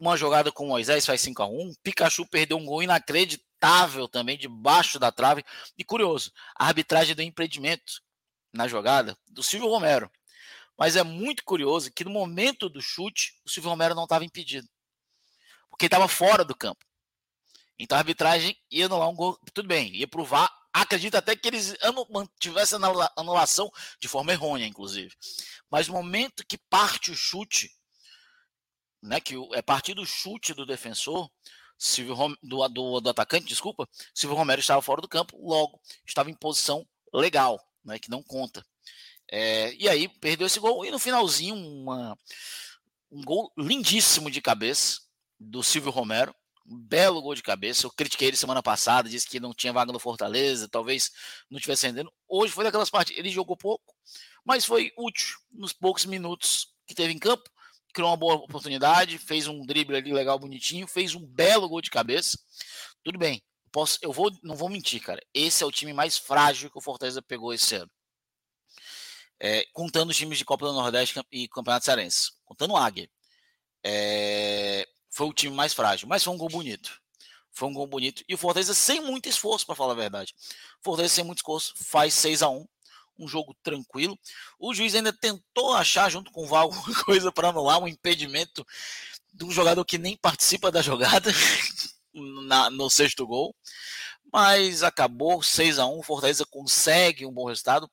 [0.00, 4.38] Uma jogada com o Moisés faz 5 a 1 Pikachu perdeu um gol inacreditável também,
[4.38, 5.44] debaixo da trave.
[5.76, 8.00] E curioso, a arbitragem do impedimento.
[8.52, 10.10] na jogada do Silvio Romero.
[10.76, 14.66] Mas é muito curioso que no momento do chute, o Silvio Romero não estava impedido.
[15.68, 16.84] Porque estava fora do campo.
[17.78, 19.38] Então a arbitragem ia anular um gol.
[19.52, 20.50] Tudo bem, ia provar.
[20.72, 21.76] Acredito até que eles
[22.38, 22.78] tivessem
[23.16, 25.14] anulação de forma errônea, inclusive.
[25.70, 27.70] Mas no momento que parte o chute,
[29.02, 31.30] né, que é partir do chute do defensor,
[31.78, 36.30] Silvio Rom, do, do, do, atacante, desculpa, Silvio Romero estava fora do campo, logo estava
[36.30, 38.64] em posição legal, né, que não conta.
[39.32, 42.18] É, e aí perdeu esse gol e no finalzinho uma,
[43.10, 45.00] um gol lindíssimo de cabeça
[45.38, 46.34] do Silvio Romero,
[46.66, 47.86] um belo gol de cabeça.
[47.86, 51.10] Eu critiquei ele semana passada, disse que não tinha vaga no Fortaleza, talvez
[51.48, 52.12] não estivesse rendendo.
[52.28, 53.94] Hoje foi daquelas partes, ele jogou pouco,
[54.44, 57.48] mas foi útil nos poucos minutos que teve em campo
[57.92, 61.90] criou uma boa oportunidade, fez um drible ali legal, bonitinho, fez um belo gol de
[61.90, 62.38] cabeça.
[63.02, 63.42] Tudo bem.
[63.72, 65.22] Posso, eu vou, não vou mentir, cara.
[65.32, 67.90] Esse é o time mais frágil que o Fortaleza pegou esse ano.
[69.38, 72.32] É, contando os times de Copa do Nordeste e Campeonato Cearense.
[72.44, 73.08] Contando o Águia.
[73.84, 77.00] É, foi o time mais frágil, mas foi um gol bonito.
[77.52, 78.22] Foi um gol bonito.
[78.28, 80.34] E o Fortaleza sem muito esforço, para falar a verdade.
[80.80, 82.66] O Fortaleza sem muito esforço faz 6 a 1
[83.24, 84.18] um jogo tranquilo.
[84.58, 88.66] O juiz ainda tentou achar, junto com o Val, alguma coisa para anular um impedimento
[89.32, 91.30] de um jogador que nem participa da jogada
[92.46, 93.54] na, no sexto gol.
[94.32, 97.90] Mas acabou 6 a 1 o Fortaleza consegue um bom resultado.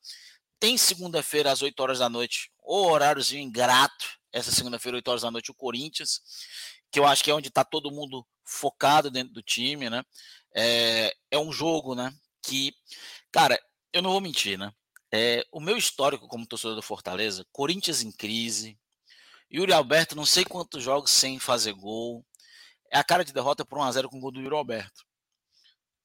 [0.60, 4.18] Tem segunda-feira às 8 horas da noite, o horáriozinho ingrato.
[4.32, 6.22] Essa segunda-feira, 8 horas da noite, o Corinthians,
[6.92, 10.04] que eu acho que é onde está todo mundo focado dentro do time, né?
[10.56, 12.14] É, é um jogo, né?
[12.42, 12.74] Que,
[13.32, 13.60] cara,
[13.92, 14.72] eu não vou mentir, né?
[15.12, 18.78] É, o meu histórico como torcedor do Fortaleza, Corinthians em crise,
[19.52, 22.26] Yuri Alberto, não sei quantos jogos sem fazer gol.
[22.92, 25.06] É a cara de derrota por 1x0 com o gol do Yuri Alberto.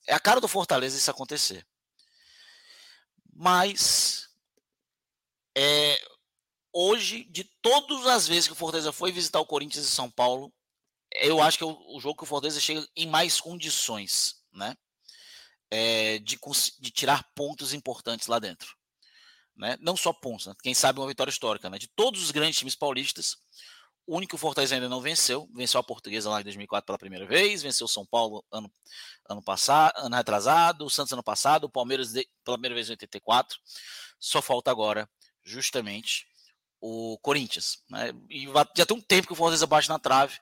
[0.07, 1.67] É a cara do Fortaleza isso acontecer.
[3.35, 4.29] Mas
[5.57, 6.01] é,
[6.73, 10.53] hoje, de todas as vezes que o Fortaleza foi visitar o Corinthians em São Paulo,
[11.15, 14.77] eu acho que é o, o jogo que o Fortaleza chega em mais condições, né?
[15.71, 16.39] É, de,
[16.79, 18.77] de tirar pontos importantes lá dentro
[19.63, 19.79] né?
[19.81, 20.55] não só né?
[20.61, 21.71] quem sabe uma vitória histórica.
[21.71, 21.79] Né?
[21.79, 23.37] De todos os grandes times paulistas,
[24.05, 27.63] o único Fortaleza ainda não venceu, venceu a Portuguesa lá em 2004 pela primeira vez,
[27.63, 28.71] venceu São Paulo ano,
[29.31, 32.93] ano passado, ano retrasado, o Santos ano passado, o Palmeiras de, pela primeira vez em
[32.93, 33.57] 84.
[34.19, 35.09] Só falta agora,
[35.45, 36.27] justamente,
[36.81, 37.81] o Corinthians.
[37.89, 38.13] Né?
[38.29, 40.37] E já tem um tempo que o Fortaleza bate na trave.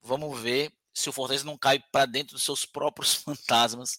[0.00, 3.98] Vamos ver se o Fortaleza não cai para dentro dos seus próprios fantasmas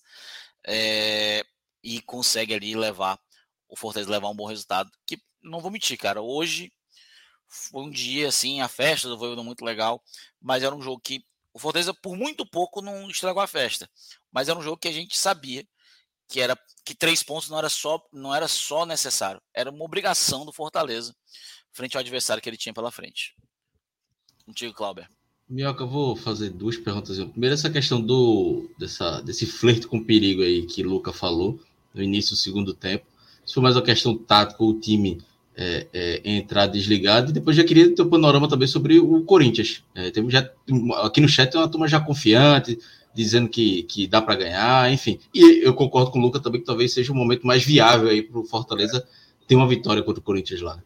[0.66, 1.46] é,
[1.84, 3.20] e consegue ali levar
[3.68, 4.90] o Fortaleza levar um bom resultado.
[5.06, 6.22] Que não vou mentir, cara.
[6.22, 6.72] Hoje
[7.48, 10.04] foi um dia assim, a festa do Voivoda muito legal,
[10.42, 13.90] mas era um jogo que o Fortaleza por muito pouco não estragou a festa.
[14.32, 15.66] Mas era um jogo que a gente sabia
[16.28, 20.46] que era que três pontos não era só não era só necessário, era uma obrigação
[20.46, 21.16] do Fortaleza
[21.72, 23.34] frente ao adversário que ele tinha pela frente.
[24.46, 25.08] Contigo, Clauber.
[25.48, 27.18] Mioca, eu vou fazer duas perguntas.
[27.18, 31.60] Primeiro, essa questão do dessa, desse flerte com perigo aí que Luca falou
[31.94, 33.06] no início do segundo tempo
[33.48, 35.20] se for mais uma questão tática, o time
[35.56, 37.32] é, é, entrar desligado.
[37.32, 39.84] E depois já queria ter um panorama também sobre o Corinthians.
[39.96, 40.48] É, temos já,
[41.02, 42.78] aqui no chat tem uma turma já confiante,
[43.16, 45.18] dizendo que, que dá para ganhar, enfim.
[45.34, 48.22] E eu concordo com o Luca também que talvez seja o momento mais viável aí
[48.22, 49.08] para o Fortaleza
[49.48, 50.84] ter uma vitória contra o Corinthians lá.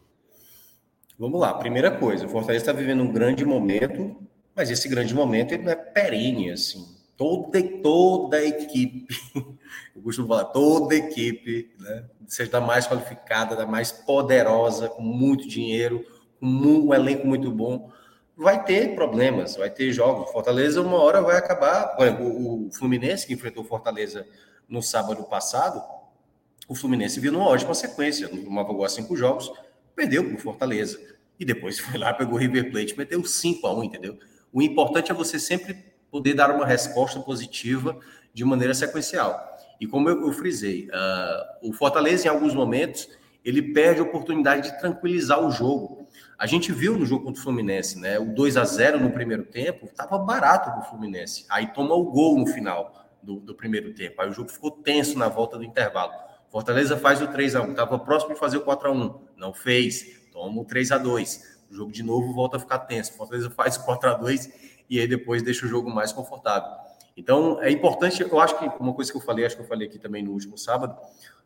[1.18, 4.16] Vamos lá, primeira coisa, o Fortaleza está vivendo um grande momento,
[4.54, 6.86] mas esse grande momento ele não é perene, assim.
[7.16, 9.06] Toda, toda a equipe,
[9.94, 15.02] eu costumo falar, toda a equipe, né, seja da mais qualificada, da mais poderosa, com
[15.02, 16.04] muito dinheiro,
[16.40, 17.90] com um elenco muito bom,
[18.36, 20.30] vai ter problemas, vai ter jogos.
[20.32, 21.96] Fortaleza, uma hora vai acabar.
[22.00, 24.26] Exemplo, o Fluminense, que enfrentou Fortaleza
[24.68, 25.82] no sábado passado,
[26.68, 29.52] o Fluminense viu numa ótima sequência, numa gol a cinco jogos,
[29.94, 30.98] perdeu para o Fortaleza.
[31.38, 34.18] E depois foi lá, pegou o River Plate, meteu 5 a 1 entendeu?
[34.52, 37.98] O importante é você sempre poder dar uma resposta positiva
[38.34, 39.58] de maneira sequencial.
[39.80, 43.08] E como eu, eu frisei, uh, o Fortaleza, em alguns momentos,
[43.42, 46.06] ele perde a oportunidade de tranquilizar o jogo.
[46.38, 48.18] A gente viu no jogo contra o Fluminense, né?
[48.18, 51.46] O 2 a 0 no primeiro tempo estava barato para o Fluminense.
[51.48, 54.20] Aí toma o gol no final do, do, primeiro tempo.
[54.20, 56.12] Aí o jogo ficou tenso na volta do intervalo.
[56.50, 59.54] Fortaleza faz o 3 a 1 estava próximo de fazer o 4 a 1 não
[59.54, 60.20] fez.
[60.30, 63.14] Toma o 3 a 2 O jogo de novo volta a ficar tenso.
[63.14, 66.70] Fortaleza faz o 4 a 2 e aí depois deixa o jogo mais confortável.
[67.16, 69.88] Então, é importante, eu acho que uma coisa que eu falei, acho que eu falei
[69.88, 70.94] aqui também no último sábado,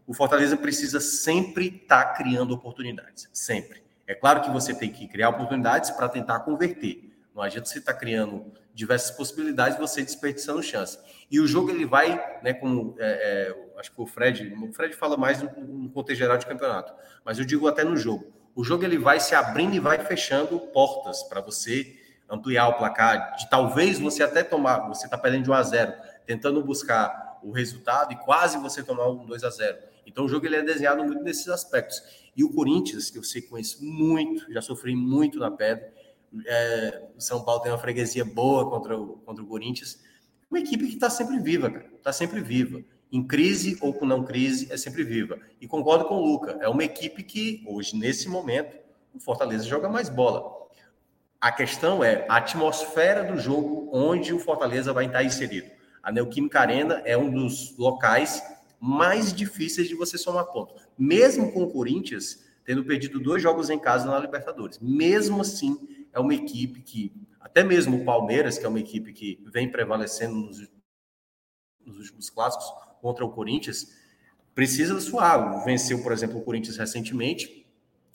[0.04, 3.84] o Fortaleza precisa sempre estar tá criando oportunidades, sempre.
[4.04, 7.16] É claro que você tem que criar oportunidades para tentar converter.
[7.32, 10.98] Não adianta você estar tá criando diversas possibilidades você desperdiçando chance.
[11.30, 14.96] E o jogo ele vai, né, como é, é, acho que o Fred, o Fred
[14.96, 16.92] fala mais no, no contexto geral de campeonato,
[17.24, 18.32] mas eu digo até no jogo.
[18.56, 21.95] O jogo ele vai se abrindo e vai fechando portas para você
[22.28, 25.92] ampliar o placar, de talvez você até tomar, você está perdendo de 1 a 0,
[26.26, 29.78] tentando buscar o resultado e quase você tomar um 2 a 0.
[30.06, 32.02] Então o jogo ele é desenhado muito nesses aspectos.
[32.36, 35.92] E o Corinthians, que eu sei conheço muito, já sofri muito na pedra.
[36.46, 40.00] É, São Paulo tem uma freguesia boa contra o, contra o Corinthians.
[40.50, 41.90] Uma equipe que está sempre viva, cara.
[41.96, 42.82] Está sempre viva.
[43.10, 45.38] Em crise ou com não crise, é sempre viva.
[45.60, 46.58] E concordo com o Luca.
[46.60, 48.76] É uma equipe que, hoje, nesse momento,
[49.14, 50.55] o Fortaleza joga mais bola.
[51.46, 55.70] A questão é a atmosfera do jogo onde o Fortaleza vai estar inserido.
[56.02, 58.42] A Neoquímica Arena é um dos locais
[58.80, 60.74] mais difíceis de você somar ponto.
[60.98, 64.80] Mesmo com o Corinthians tendo perdido dois jogos em casa na Libertadores.
[64.80, 65.78] Mesmo assim,
[66.12, 70.34] é uma equipe que, até mesmo o Palmeiras, que é uma equipe que vem prevalecendo
[70.34, 70.68] nos,
[71.86, 72.66] nos últimos clássicos
[73.00, 73.94] contra o Corinthians,
[74.52, 75.64] precisa suar.
[75.64, 77.64] Venceu, por exemplo, o Corinthians recentemente,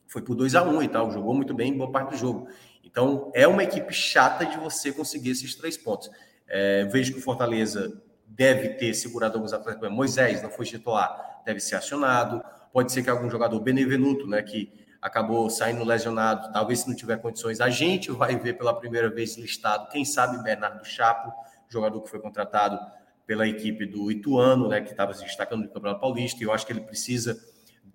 [0.06, 2.50] foi por 2 a 1 e tal, jogou muito bem em boa parte do jogo.
[2.92, 6.12] Então, é uma equipe chata de você conseguir esses três pontos.
[6.48, 9.90] É, vejo que o Fortaleza deve ter segurado alguns atletas.
[9.90, 12.44] Moisés não foi titular, deve ser acionado.
[12.74, 17.18] Pode ser que algum jogador, Benevenuto, né, que acabou saindo lesionado, talvez se não tiver
[17.18, 21.34] condições, a gente vai ver pela primeira vez listado, quem sabe Bernardo Chapo,
[21.68, 22.80] jogador que foi contratado
[23.26, 26.68] pela equipe do Ituano, né, que estava se destacando no Campeonato Paulista, e eu acho
[26.68, 27.42] que ele precisa,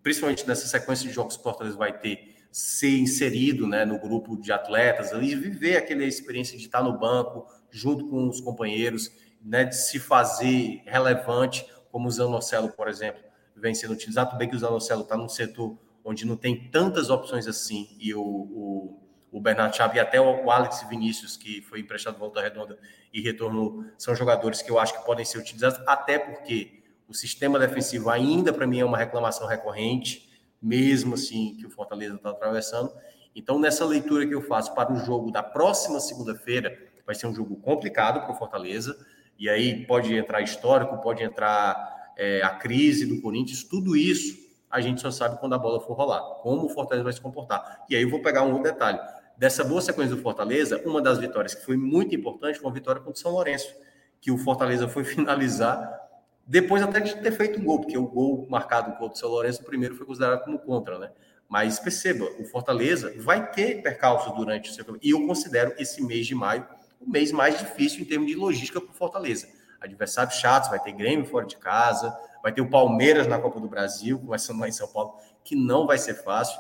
[0.03, 4.35] principalmente nessa sequência de jogos que o Fortaleza vai ter, ser inserido né, no grupo
[4.35, 9.65] de atletas, ali, viver aquela experiência de estar no banco, junto com os companheiros, né,
[9.65, 13.23] de se fazer relevante, como o Zanocelo, por exemplo,
[13.55, 14.31] vem sendo utilizado.
[14.31, 18.15] Tudo bem que o Zanocelo está num setor onde não tem tantas opções assim, e
[18.15, 22.79] o, o, o Bernardo Chave e até o Alex Vinícius, que foi emprestado volta redonda
[23.13, 27.59] e retornou, são jogadores que eu acho que podem ser utilizados, até porque o sistema
[27.59, 30.26] defensivo ainda, para mim, é uma reclamação recorrente,
[30.67, 32.93] mesmo assim que o Fortaleza está atravessando.
[33.35, 36.77] Então, nessa leitura que eu faço para o jogo da próxima segunda-feira,
[37.07, 38.99] vai ser um jogo complicado para o Fortaleza,
[39.39, 44.81] e aí pode entrar histórico, pode entrar é, a crise do Corinthians, tudo isso a
[44.81, 47.85] gente só sabe quando a bola for rolar, como o Fortaleza vai se comportar.
[47.89, 48.99] E aí eu vou pegar um outro detalhe.
[49.37, 53.01] Dessa boa sequência do Fortaleza, uma das vitórias que foi muito importante foi uma vitória
[53.01, 53.73] contra o São Lourenço,
[54.21, 56.06] que o Fortaleza foi finalizar
[56.47, 59.63] depois até de ter feito um gol, porque o gol marcado contra o São Lourenço,
[59.63, 61.11] o primeiro foi considerado como contra, né?
[61.49, 66.27] Mas perceba, o Fortaleza vai ter percalços durante o seu e eu considero esse mês
[66.27, 66.67] de maio
[67.01, 69.49] o mês mais difícil em termos de logística para o Fortaleza.
[69.81, 73.69] Adversários chatos, vai ter Grêmio fora de casa, vai ter o Palmeiras na Copa do
[73.69, 76.59] Brasil, começando lá em São Paulo, que não vai ser fácil.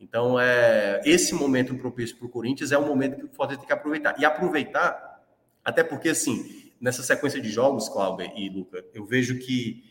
[0.00, 3.66] Então, é, esse momento propício para o Corinthians é um momento que o Fortaleza tem
[3.66, 4.14] que aproveitar.
[4.18, 5.22] E aproveitar,
[5.64, 9.84] até porque, assim, nessa sequência de jogos, Cláudio e Luca, eu vejo que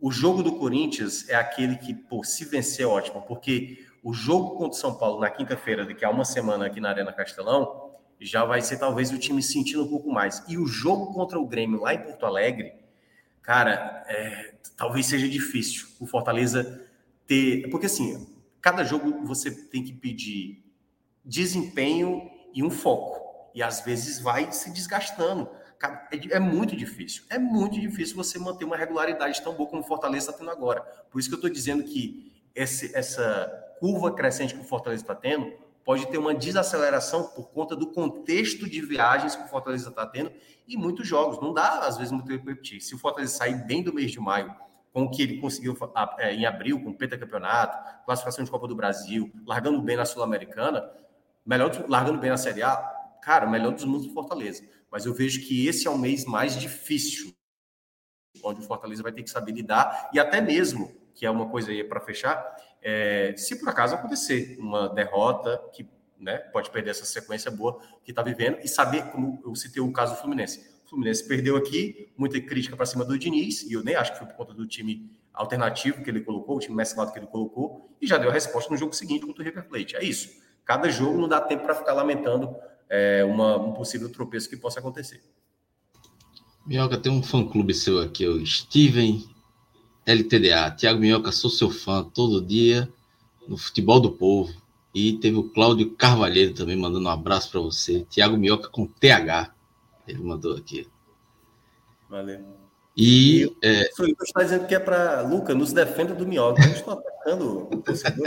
[0.00, 4.50] o jogo do Corinthians é aquele que, pô, se vencer é ótimo, porque o jogo
[4.56, 8.44] contra o São Paulo na quinta-feira, daqui a uma semana aqui na Arena Castelão, já
[8.44, 10.42] vai ser talvez o time sentindo um pouco mais.
[10.48, 12.74] E o jogo contra o Grêmio lá em Porto Alegre,
[13.42, 16.88] cara, é, talvez seja difícil o Fortaleza
[17.26, 17.68] ter.
[17.70, 18.26] Porque assim,
[18.60, 20.62] cada jogo você tem que pedir
[21.24, 23.50] desempenho e um foco.
[23.54, 25.48] E às vezes vai se desgastando.
[26.10, 27.24] É, é muito difícil.
[27.28, 30.80] É muito difícil você manter uma regularidade tão boa como o Fortaleza está tendo agora.
[31.10, 35.14] Por isso que eu estou dizendo que esse, essa curva crescente que o Fortaleza está
[35.14, 35.52] tendo
[35.84, 40.32] pode ter uma desaceleração por conta do contexto de viagens que o Fortaleza está tendo
[40.66, 41.40] e muitos jogos.
[41.40, 42.80] Não dá, às vezes, muito tempo repetir.
[42.80, 44.52] Se o Fortaleza sair bem do mês de maio,
[44.92, 45.76] com o que ele conseguiu
[46.18, 50.90] é, em abril, com o pentacampeonato, classificação de Copa do Brasil, largando bem na Sul-Americana,
[51.44, 52.76] melhor largando bem na Série A,
[53.22, 54.64] cara, melhor dos mundos do Fortaleza.
[54.90, 57.34] Mas eu vejo que esse é o mês mais difícil,
[58.42, 61.70] onde o Fortaleza vai ter que saber lidar, e até mesmo, que é uma coisa
[61.70, 67.04] aí para fechar, é, se por acaso acontecer uma derrota que né, pode perder essa
[67.04, 70.76] sequência boa que está vivendo e saber, como eu citei o caso do Fluminense.
[70.84, 74.18] O Fluminense perdeu aqui, muita crítica para cima do Diniz, e eu nem acho que
[74.18, 77.90] foi por conta do time alternativo que ele colocou, o time mesclado que ele colocou,
[78.00, 79.96] e já deu a resposta no jogo seguinte contra o River Plate.
[79.96, 80.30] É isso.
[80.64, 82.56] Cada jogo não dá tempo para ficar lamentando
[82.88, 85.22] é, uma, um possível tropeço que possa acontecer.
[86.66, 89.24] Minhoca, tem um fã-clube seu aqui, o Steven
[90.04, 90.70] LTDA.
[90.70, 92.92] Tiago Minhoca, sou seu fã todo dia
[93.48, 94.52] no Futebol do Povo.
[94.94, 98.06] E teve o Cláudio Carvalheiro também mandando um abraço para você.
[98.08, 99.54] Tiago Minhoca com TH.
[100.08, 100.88] Ele mandou aqui.
[102.08, 102.44] Valeu.
[102.96, 103.42] E.
[103.42, 103.90] Eu, é...
[103.98, 105.20] O Lucas está dizendo que é para.
[105.20, 106.62] Luca, nos defenda do Minhoca.
[106.64, 108.26] Eu estou atacando o torcedor.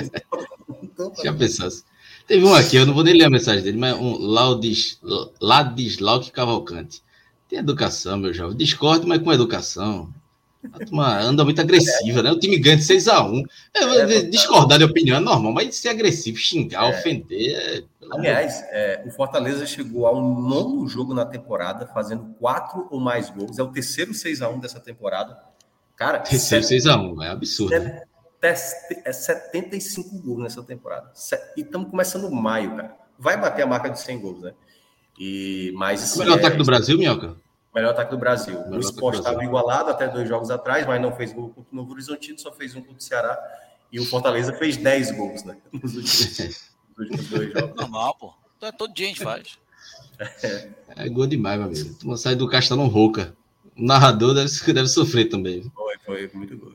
[1.24, 1.84] Já pensasse.
[2.30, 5.02] Teve um aqui, eu não vou nem ler a mensagem dele, mas um Laudis,
[5.42, 7.02] Ladislau Cavalcante.
[7.50, 8.56] Tem educação, meu jovem.
[8.56, 10.14] Discordo, mas com educação.
[10.72, 12.32] A turma anda muito agressiva, né?
[12.32, 13.44] O time ganha de 6x1.
[13.74, 17.00] É, discordar de opinião é normal, mas ser agressivo, xingar, é.
[17.00, 17.56] ofender.
[17.56, 17.84] É...
[18.12, 23.58] Aliás, é, o Fortaleza chegou ao nono jogo na temporada, fazendo quatro ou mais gols.
[23.58, 25.36] É o terceiro 6x1 dessa temporada.
[25.96, 27.74] Cara, terceiro 6x1, é absurdo.
[27.74, 28.04] É,
[28.42, 31.12] é 75 gols nessa temporada.
[31.58, 32.98] E estamos começando maio, cara.
[33.18, 34.54] Vai bater a marca de 100 gols, né?
[35.20, 37.36] E, mas, o melhor ataque do Brasil, Minhoca?
[37.76, 38.58] Melhor ataque do Brasil.
[38.58, 41.76] O, o esporte estava igualado até dois jogos atrás, mas não fez gol contra o
[41.76, 43.38] Novo Horizontino, só fez um contra o Ceará.
[43.92, 45.58] E o Fortaleza fez 10 gols, né?
[45.74, 47.76] Nos últimos, nos últimos dois jogos.
[47.76, 48.34] Normal, pô.
[48.62, 49.60] É, todo dia a gente faz.
[50.44, 51.94] É, é gol demais, meu amigo.
[51.96, 53.36] Tu sai do Castelão rouca.
[53.78, 55.72] O narrador deve, deve sofrer também.
[56.06, 56.74] Foi, foi muito gol.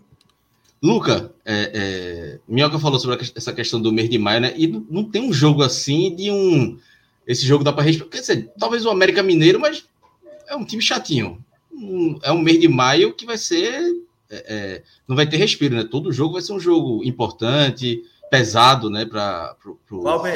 [0.85, 4.53] Luca, é, é, Minhoca falou sobre essa questão do mês de maio, né?
[4.55, 6.79] E não tem um jogo assim de um.
[7.27, 8.11] Esse jogo dá para responder.
[8.11, 9.88] Quer dizer, talvez o América Mineiro, mas
[10.47, 11.42] é um time chatinho.
[11.73, 13.81] Um, é um mês de maio que vai ser.
[14.29, 15.88] É, é, não vai ter respiro, né?
[15.90, 19.07] Todo jogo vai ser um jogo importante, pesado, né?
[19.07, 19.79] Para o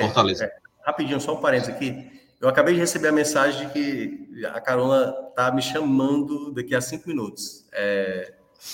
[0.01, 0.47] Fortaleza.
[0.47, 2.11] É, rapidinho, só um parênteses aqui.
[2.41, 6.81] Eu acabei de receber a mensagem de que a Carona tá me chamando daqui a
[6.81, 7.67] cinco minutos.
[7.71, 8.33] É,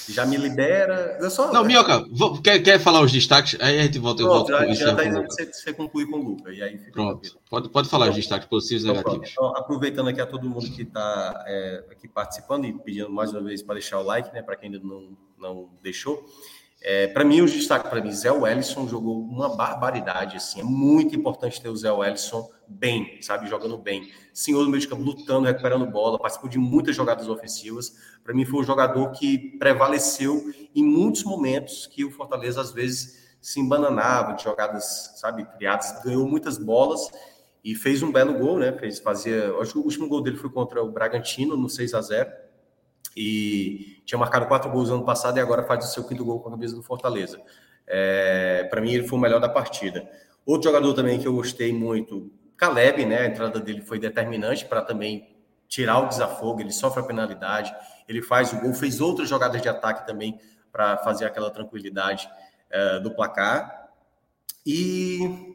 [0.08, 1.18] já me libera.
[1.20, 2.04] Eu só, não, Minhoca,
[2.42, 3.60] quer, quer falar os destaques?
[3.60, 4.22] Aí a gente volta.
[4.22, 6.52] Eu volto já, já tá indo você, você concluir com o Luca.
[6.52, 9.30] E aí Pronto, pode, pode falar os destaques positivos e então, negativos.
[9.32, 13.42] Então, aproveitando aqui a todo mundo que está é, aqui participando e pedindo mais uma
[13.42, 16.24] vez para deixar o like, né, para quem ainda não, não deixou.
[16.86, 21.16] É, para mim, os destaques para mim, Zé Wellison jogou uma barbaridade, assim, é muito
[21.16, 24.10] importante ter o Zé Wellison bem, sabe, jogando bem.
[24.34, 27.96] Senhor do meio de campo, lutando, recuperando bola, participou de muitas jogadas ofensivas.
[28.22, 30.44] Para mim, foi um jogador que prevaleceu
[30.74, 36.28] em muitos momentos que o Fortaleza, às vezes, se embananava de jogadas, sabe, criadas, ganhou
[36.28, 37.10] muitas bolas
[37.64, 40.50] e fez um belo gol, né, fez, fazia, acho que o último gol dele foi
[40.50, 42.43] contra o Bragantino, no 6 a 0
[43.16, 46.48] e tinha marcado quatro gols ano passado e agora faz o seu quinto gol com
[46.48, 47.40] a camisa do Fortaleza.
[47.86, 50.08] É, para mim, ele foi o melhor da partida.
[50.44, 53.18] Outro jogador também que eu gostei muito, Caleb, né?
[53.18, 55.36] A entrada dele foi determinante para também
[55.68, 56.60] tirar o desafogo.
[56.60, 57.74] Ele sofre a penalidade,
[58.08, 60.38] ele faz o gol, fez outras jogadas de ataque também
[60.70, 62.28] para fazer aquela tranquilidade
[62.70, 63.90] é, do placar.
[64.66, 65.54] E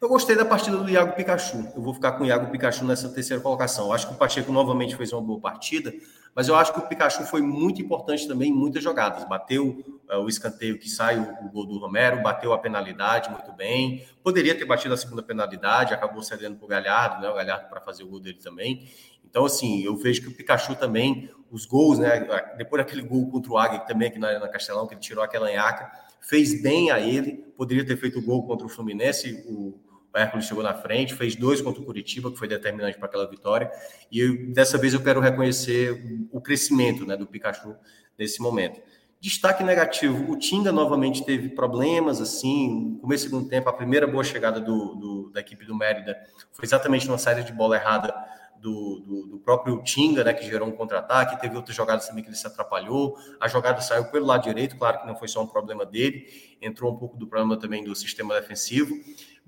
[0.00, 1.72] eu gostei da partida do Iago Pikachu.
[1.74, 3.86] Eu vou ficar com o Iago Pikachu nessa terceira colocação.
[3.86, 5.92] Eu acho que o Pacheco novamente fez uma boa partida,
[6.38, 9.24] mas eu acho que o Pikachu foi muito importante também em muitas jogadas.
[9.24, 13.52] Bateu uh, o escanteio que sai o, o, gol do Romero, bateu a penalidade muito
[13.54, 14.06] bem.
[14.22, 17.28] Poderia ter batido a segunda penalidade, acabou cedendo para o Galhardo, né?
[17.28, 18.88] O Galhardo para fazer o gol dele também.
[19.28, 22.24] Então, assim, eu vejo que o Pikachu também, os gols, né?
[22.56, 25.50] Depois daquele gol contra o Águia também aqui na, na Castelão, que ele tirou aquela
[25.50, 27.32] enhaca, fez bem a ele.
[27.56, 29.76] Poderia ter feito o gol contra o Fluminense, o
[30.18, 33.28] o Hércules chegou na frente, fez dois contra o Curitiba, que foi determinante para aquela
[33.28, 33.70] vitória.
[34.10, 37.76] E eu, dessa vez eu quero reconhecer o crescimento né, do Pikachu
[38.18, 38.80] nesse momento.
[39.20, 42.20] Destaque negativo: o Tinga novamente teve problemas.
[42.20, 45.74] Assim, no começo do segundo tempo, a primeira boa chegada do, do, da equipe do
[45.74, 46.16] Mérida
[46.52, 48.12] foi exatamente numa saída de bola errada
[48.60, 51.40] do, do, do, próprio Tinga, né, que gerou um contra-ataque.
[51.40, 53.16] Teve outras jogadas também que ele se atrapalhou.
[53.40, 56.26] A jogada saiu pelo lado direito, claro que não foi só um problema dele,
[56.60, 58.94] entrou um pouco do problema também do sistema defensivo.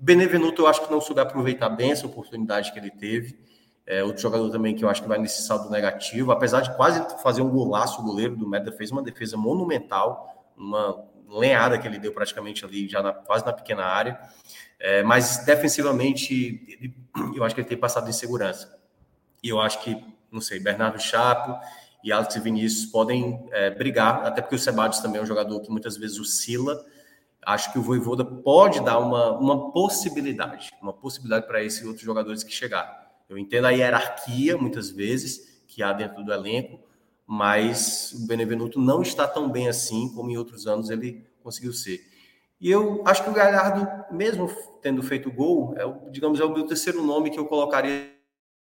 [0.03, 3.37] Benevenuto, eu acho que não soube aproveitar bem essa oportunidade que ele teve.
[3.85, 7.21] É, outro jogador também que eu acho que vai nesse saldo negativo, apesar de quase
[7.21, 11.99] fazer um golaço, o goleiro do Meda fez uma defesa monumental, uma lenhada que ele
[11.99, 14.19] deu praticamente ali, já na, quase na pequena área.
[14.79, 16.95] É, mas defensivamente, ele,
[17.37, 18.75] eu acho que ele tem passado em segurança.
[19.43, 21.59] E eu acho que, não sei, Bernardo Chapo
[22.03, 25.69] e Alex Vinícius podem é, brigar, até porque o Sebadios também é um jogador que
[25.69, 26.83] muitas vezes oscila
[27.45, 32.43] acho que o Voivoda pode dar uma, uma possibilidade, uma possibilidade para esses outros jogadores
[32.43, 32.91] que chegaram.
[33.27, 36.79] Eu entendo a hierarquia, muitas vezes, que há dentro do elenco,
[37.25, 42.01] mas o Benevenuto não está tão bem assim como em outros anos ele conseguiu ser.
[42.59, 44.49] E eu acho que o Galhardo, mesmo
[44.81, 48.13] tendo feito gol, é, digamos, é o meu terceiro nome que eu colocaria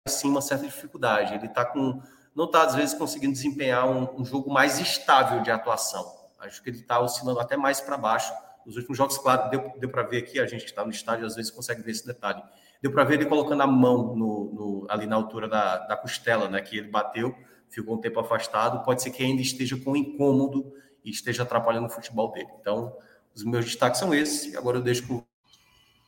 [0.08, 1.34] assim uma certa dificuldade.
[1.34, 2.02] Ele está com,
[2.34, 6.06] não está às vezes conseguindo desempenhar um, um jogo mais estável de atuação.
[6.40, 8.32] Acho que ele está oscilando até mais para baixo
[8.66, 11.26] nos últimos jogos, claro, deu, deu para ver aqui, a gente que está no estádio
[11.26, 12.42] às vezes consegue ver esse detalhe.
[12.82, 16.50] Deu para ver ele colocando a mão no, no, ali na altura da, da costela,
[16.50, 16.62] né?
[16.62, 17.36] Que ele bateu,
[17.70, 18.84] ficou um tempo afastado.
[18.84, 20.74] Pode ser que ainda esteja com incômodo
[21.06, 22.50] e esteja atrapalhando o futebol dele.
[22.60, 22.96] Então,
[23.36, 24.56] os meus destaques são esses.
[24.56, 25.24] Agora eu deixo com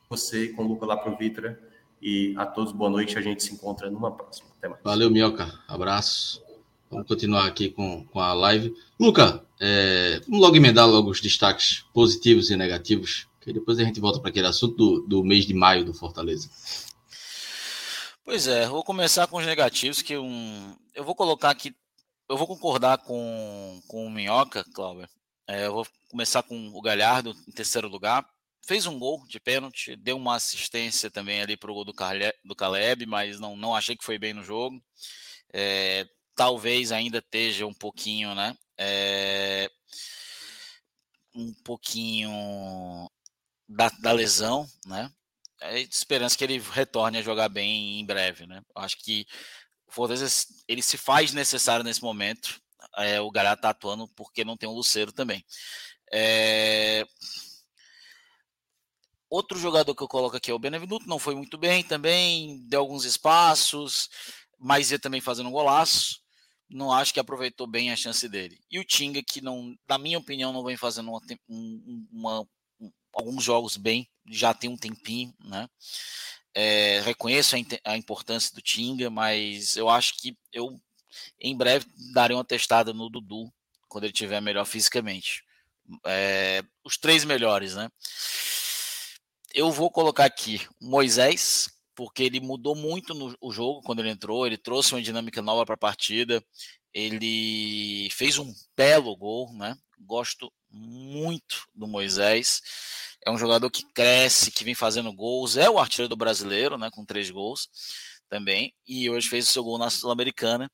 [0.09, 1.59] você com o Luca lá para o Vitra.
[2.01, 3.17] E a todos, boa noite.
[3.17, 4.49] A gente se encontra numa próxima.
[4.57, 4.81] Até mais.
[4.83, 5.47] Valeu, Mioca.
[5.67, 6.42] Abraço.
[6.93, 8.71] Vamos continuar aqui com, com a live.
[8.99, 13.99] Luca, é, vamos logo emendar logo os destaques positivos e negativos, que depois a gente
[13.99, 16.49] volta para aquele assunto do, do mês de maio do Fortaleza.
[18.23, 21.75] Pois é, vou começar com os negativos, que um, eu vou colocar aqui.
[22.29, 25.09] eu vou concordar com, com o Minhoca, Cláudio.
[25.47, 28.23] É, eu vou começar com o Galhardo em terceiro lugar.
[28.65, 33.05] Fez um gol de pênalti, deu uma assistência também ali para o gol do, Caleb,
[33.07, 34.79] mas não, não achei que foi bem no jogo.
[35.51, 38.55] É, talvez ainda esteja um pouquinho, né?
[38.77, 39.69] É,
[41.35, 42.31] um pouquinho
[43.67, 45.11] da, da lesão, né?
[45.61, 48.61] É esperança que ele retorne a jogar bem em breve, né?
[48.75, 49.25] Acho que
[50.67, 52.59] ele se faz necessário nesse momento.
[52.97, 55.43] É, o Galhardo tá atuando porque não tem o Luceiro também.
[56.11, 57.05] É...
[59.29, 62.81] Outro jogador que eu coloco aqui é o Benevenuto, não foi muito bem também, deu
[62.81, 64.09] alguns espaços,
[64.59, 66.22] mas ia também fazendo um golaço.
[66.69, 68.59] Não acho que aproveitou bem a chance dele.
[68.69, 71.21] E o Tinga, que não, na minha opinião, não vem fazendo uma,
[72.11, 72.47] uma,
[73.13, 75.67] alguns jogos bem, já tem um tempinho, né?
[76.55, 80.79] É, reconheço a, a, importância do Tinga, mas eu acho que eu
[81.39, 83.51] em breve darei uma testada no Dudu
[83.87, 85.43] quando ele estiver melhor fisicamente.
[86.05, 87.89] É, os três melhores, né?
[89.53, 94.45] Eu vou colocar aqui Moisés, porque ele mudou muito no o jogo quando ele entrou,
[94.45, 96.43] ele trouxe uma dinâmica nova para a partida,
[96.93, 99.75] ele fez um belo gol, né?
[99.99, 102.61] Gosto muito do Moisés.
[103.25, 106.89] É um jogador que cresce, que vem fazendo gols, é o artilheiro do brasileiro, né?
[106.91, 107.69] Com três gols
[108.29, 110.69] também, e hoje fez o seu gol na Sul-Americana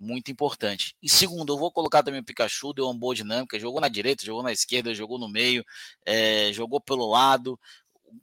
[0.00, 0.96] muito importante.
[1.02, 4.24] E segundo, eu vou colocar também o Pikachu, deu uma boa dinâmica, jogou na direita,
[4.24, 5.62] jogou na esquerda, jogou no meio,
[6.06, 7.60] é, jogou pelo lado.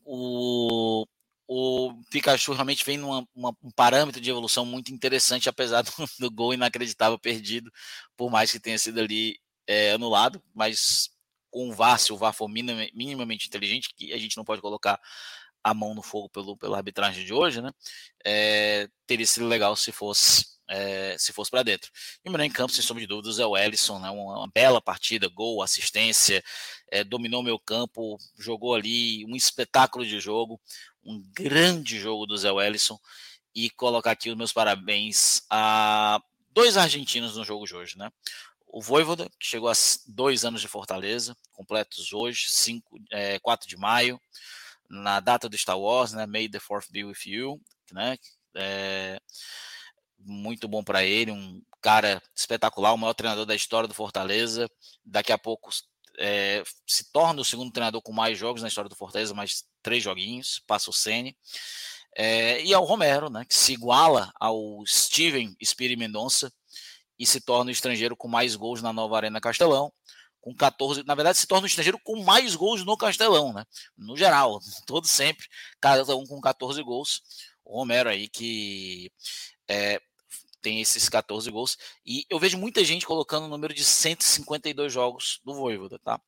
[0.04, 1.06] O,
[1.48, 6.54] o Pikachu realmente vem num um parâmetro de evolução muito interessante, apesar do, do, gol
[6.54, 7.72] inacreditável perdido,
[8.18, 11.10] por mais que tenha sido ali é, anulado, mas
[11.50, 14.62] com o VAR, se o VAR for minimamente, minimamente inteligente, que a gente não pode
[14.62, 15.00] colocar
[15.64, 17.72] a mão no fogo pelo, pela arbitragem de hoje, né?
[18.26, 21.90] É, teria sido legal se fosse é, se fosse para dentro.
[22.24, 24.10] E o melhor em campo, sem sombra de dúvidas, é o Ellison, né?
[24.10, 26.44] uma, uma bela partida, gol, assistência,
[26.92, 30.60] é, dominou meu campo, jogou ali um espetáculo de jogo,
[31.08, 33.00] um grande jogo do Zé Wellison.
[33.56, 38.12] E colocar aqui os meus parabéns a dois argentinos no jogo de hoje, né?
[38.68, 39.74] O Voivoda, que chegou a
[40.08, 44.20] dois anos de Fortaleza, completos hoje, 5, é, 4 de maio,
[44.90, 46.28] na data do Star Wars, né?
[46.28, 47.60] May the Fourth be with you,
[47.92, 48.18] né?
[48.54, 49.20] É,
[50.20, 54.70] muito bom para ele, um cara espetacular, o maior treinador da história do Fortaleza.
[55.04, 55.72] Daqui a pouco
[56.18, 60.04] é, se torna o segundo treinador com mais jogos na história do Fortaleza, mais três
[60.04, 61.38] joguinhos, passa o Sene.
[62.16, 66.52] É, e ao Romero, né, que se iguala ao Steven Spiri Mendonça
[67.20, 69.94] e se torna o estrangeiro com mais gols na nova Arena Castelão,
[70.42, 73.66] com 14, na verdade se torna o estrangeiro com mais gols no Castelão, né?
[73.98, 75.46] No geral, todo sempre,
[75.80, 77.22] cada um com 14 gols.
[77.64, 79.12] O Romero aí que
[79.68, 80.00] é,
[80.62, 81.78] tem esses 14 gols.
[82.06, 86.20] E eu vejo muita gente colocando o número de 152 jogos do Voivoda, tá?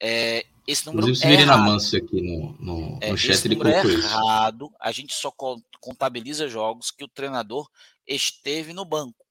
[0.00, 1.62] É, esse número Inclusive, é errado.
[1.64, 4.72] Manso aqui no, no, é, no chat, ele é errado.
[4.80, 5.32] A gente só
[5.80, 7.68] contabiliza jogos que o treinador
[8.06, 9.26] esteve no banco.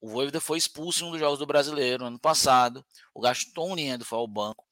[0.00, 2.84] O Voivoda foi expulso em um dos jogos do Brasileiro ano passado.
[3.14, 4.64] O Gaston Liendo foi ao banco.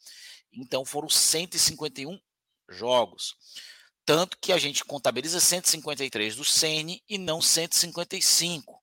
[0.53, 2.19] Então foram 151
[2.69, 3.37] jogos.
[4.05, 8.80] Tanto que a gente contabiliza 153 do Sene e não 155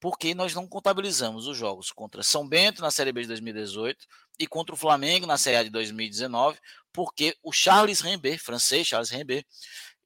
[0.00, 4.06] porque nós não contabilizamos os jogos contra São Bento na Série B de 2018
[4.38, 6.58] e contra o Flamengo na Série A de 2019,
[6.92, 9.44] porque o Charles Rembert, francês Charles Rembert,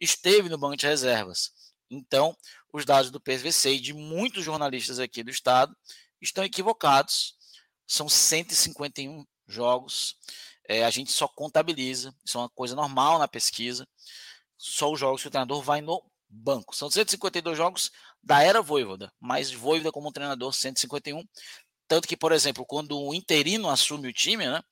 [0.01, 1.53] esteve no banco de reservas.
[1.91, 2.37] Então,
[2.73, 5.77] os dados do PVC e de muitos jornalistas aqui do estado
[6.21, 7.35] estão equivocados.
[7.87, 10.17] São 151 jogos.
[10.69, 13.87] É, a gente só contabiliza, isso é uma coisa normal na pesquisa.
[14.57, 16.77] Só os jogos que o treinador vai no banco.
[16.77, 17.91] São 152 jogos
[18.23, 21.25] da era Voivoda, mas Voivoda como treinador 151.
[21.89, 24.63] Tanto que, por exemplo, quando o interino assume o time, né,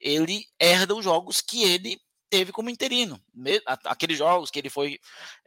[0.00, 3.20] ele herda os jogos que ele teve como interino.
[3.84, 4.98] Aqueles jogos que ele foi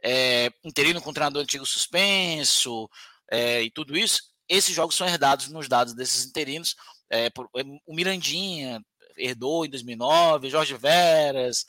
[0.02, 2.88] é, interino com o treinador antigo suspenso
[3.30, 6.74] é, e tudo isso, esses jogos são herdados nos dados desses interinos.
[7.10, 8.80] É, por, é, o Mirandinha
[9.16, 11.66] herdou em 2009, Jorge Veras,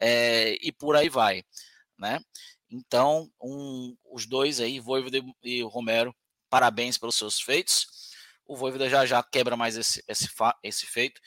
[0.00, 1.42] é, e por aí vai.
[1.98, 2.20] Né?
[2.72, 6.14] Então, um, os dois aí, Voivoda e Romero,
[6.48, 7.86] parabéns pelos seus feitos.
[8.46, 10.26] O Voivoda já já quebra mais esse, esse,
[10.62, 11.20] esse feito.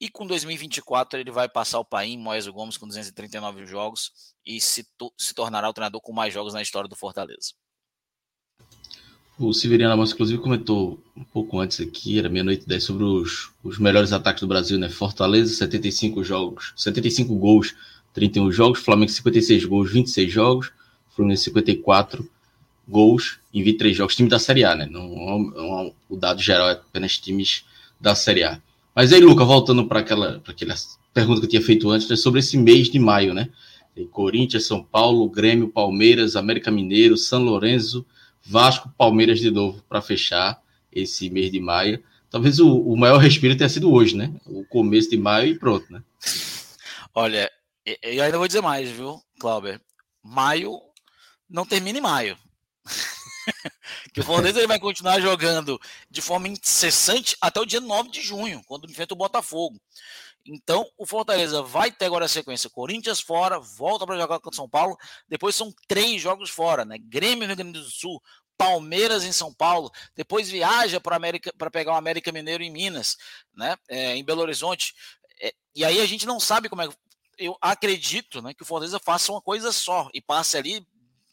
[0.00, 4.10] E com 2024 ele vai passar o Paim, Moésio Gomes com 239 jogos
[4.44, 4.84] e se,
[5.16, 7.52] se tornará o treinador com mais jogos na história do Fortaleza.
[9.38, 13.78] O Severiano Amos, inclusive, comentou um pouco antes aqui, era meia-noite 10, sobre os, os
[13.78, 14.88] melhores ataques do Brasil, né?
[14.88, 17.74] Fortaleza, 75 jogos, 75 gols,
[18.12, 20.72] 31 jogos, Flamengo 56 gols, 26 jogos,
[21.18, 22.30] Fluminense 54,
[22.86, 24.86] gols em 23 jogos, time da Série A, né?
[24.88, 27.64] Não, não, é o dado geral é apenas times
[28.00, 28.62] da Série A.
[28.94, 30.74] Mas aí, Luca, voltando para aquela, aquela
[31.12, 33.48] pergunta que eu tinha feito antes, né, sobre esse mês de maio, né?
[33.96, 38.06] Tem Corinthians, São Paulo, Grêmio, Palmeiras, América Mineiro, São Lourenço,
[38.46, 40.62] Vasco, Palmeiras de novo para fechar
[40.92, 42.00] esse mês de maio.
[42.30, 44.32] Talvez o, o maior respiro tenha sido hoje, né?
[44.46, 46.00] O começo de maio e pronto, né?
[47.12, 47.50] Olha,
[48.02, 49.80] eu ainda vou dizer mais, viu, Clauber?
[50.22, 50.78] Maio
[51.48, 52.38] não termina em maio.
[54.12, 55.80] que o Fortaleza ele vai continuar jogando
[56.10, 59.80] de forma incessante até o dia 9 de junho, quando enfrenta o Botafogo.
[60.44, 64.68] Então, o Fortaleza vai ter agora a sequência: Corinthians fora, volta para jogar contra São
[64.68, 64.96] Paulo.
[65.28, 66.96] Depois são três jogos fora, né?
[66.98, 68.22] Grêmio Rio Grande do Sul,
[68.56, 73.16] Palmeiras em São Paulo, depois viaja para América para pegar o América Mineiro em Minas,
[73.54, 73.76] né?
[73.88, 74.94] É, em Belo Horizonte.
[75.40, 76.88] É, e aí a gente não sabe como é.
[77.36, 80.84] Eu acredito, né, que o Fortaleza faça uma coisa só e passe ali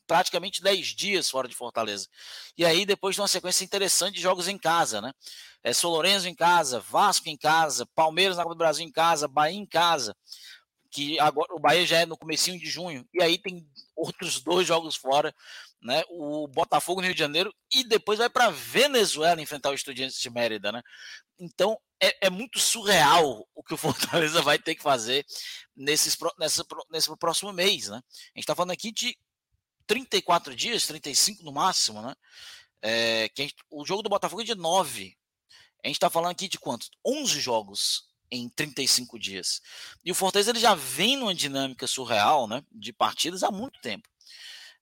[0.08, 2.08] praticamente 10 dias fora de Fortaleza.
[2.58, 5.12] E aí depois de uma sequência interessante de jogos em casa, né?
[5.64, 9.28] É São Lourenço em casa, Vasco em casa, Palmeiras na Copa do Brasil em casa,
[9.28, 10.16] Bahia em casa,
[10.92, 13.08] que agora o Bahia já é no comecinho de junho.
[13.14, 15.34] E aí tem outros dois jogos fora,
[15.82, 16.04] né?
[16.10, 20.30] O Botafogo no Rio de Janeiro e depois vai para Venezuela enfrentar o Estudiantes de
[20.30, 20.82] Mérida, né?
[21.40, 23.78] Então é, é, muito surreal o que o
[24.22, 25.26] Fortaleza vai ter que fazer
[25.76, 27.98] nesses, nessa, nesse próximo mês, né?
[27.98, 29.18] A gente está falando aqui de
[29.88, 32.16] 34 dias, 35 no máximo, né?
[32.82, 35.18] É, que gente, o jogo do Botafogo é de 9.
[35.84, 36.90] A gente está falando aqui de quantos?
[37.06, 39.62] 11 jogos em 35 dias.
[40.04, 42.64] E o Fortaleza ele já vem numa dinâmica surreal, né?
[42.72, 44.08] De partidas há muito tempo.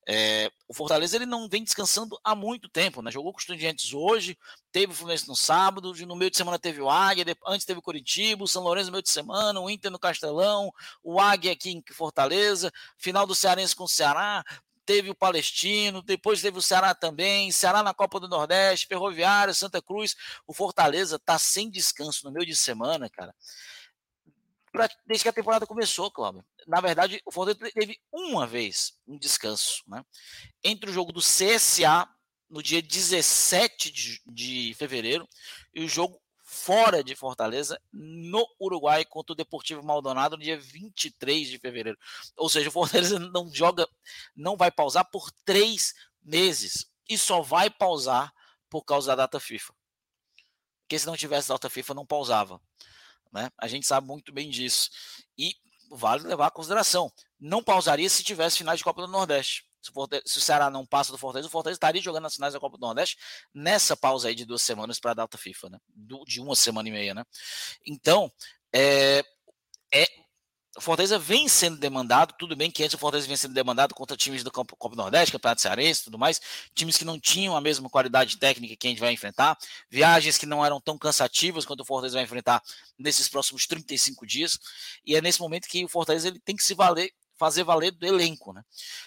[0.06, 3.10] É, o Fortaleza ele não vem descansando há muito tempo, né?
[3.10, 4.36] Jogou com os Estudiantes hoje,
[4.70, 7.82] teve o Fluminense no sábado, no meio de semana teve o Águia, antes teve o
[7.82, 10.70] Curitiba, o São Lourenço no meio de semana, o Inter no Castelão,
[11.02, 14.44] o Águia aqui em Fortaleza, final do Cearense com o Ceará,
[14.84, 19.82] teve o Palestino, depois teve o Ceará também, Ceará na Copa do Nordeste, Ferroviário, Santa
[19.82, 20.14] Cruz,
[20.46, 23.34] o Fortaleza tá sem descanso no meio de semana, cara.
[25.06, 26.44] Desde que a temporada começou, Cláudio.
[26.66, 30.04] Na verdade, o Fortaleza teve uma vez um descanso, né?
[30.62, 32.08] Entre o jogo do CSA
[32.50, 35.28] no dia 17 de, de fevereiro
[35.72, 36.20] e o jogo
[36.54, 41.98] fora de Fortaleza, no Uruguai, contra o Deportivo Maldonado, no dia 23 de fevereiro.
[42.36, 43.88] Ou seja, o Fortaleza não joga,
[44.36, 45.92] não vai pausar por três
[46.22, 46.86] meses.
[47.08, 48.32] E só vai pausar
[48.70, 49.74] por causa da data FIFA.
[50.82, 52.60] Porque se não tivesse data FIFA, não pausava.
[53.32, 53.50] Né?
[53.58, 54.90] A gente sabe muito bem disso.
[55.36, 55.56] E
[55.90, 57.12] vale levar a consideração.
[57.38, 59.66] Não pausaria se tivesse finais de Copa do Nordeste.
[59.84, 62.54] Se o, se o Ceará não passa do Fortaleza, o Fortaleza estaria jogando nas finais
[62.54, 63.18] da Copa do Nordeste
[63.52, 65.78] nessa pausa aí de duas semanas para a data FIFA, né?
[66.26, 67.24] de uma semana e meia, né?
[67.86, 68.32] Então,
[68.72, 69.22] é,
[69.92, 70.06] é,
[70.76, 74.16] o Fortaleza vem sendo demandado, tudo bem que antes o Fortaleza vem sendo demandado contra
[74.16, 76.40] times do Copa do Nordeste, Campeonato Cearense e tudo mais,
[76.74, 79.56] times que não tinham a mesma qualidade técnica que a gente vai enfrentar,
[79.88, 82.60] viagens que não eram tão cansativas quanto o Fortaleza vai enfrentar
[82.98, 84.58] nesses próximos 35 dias,
[85.04, 88.06] e é nesse momento que o Fortaleza ele tem que se valer fazer valer do
[88.06, 88.62] elenco, né?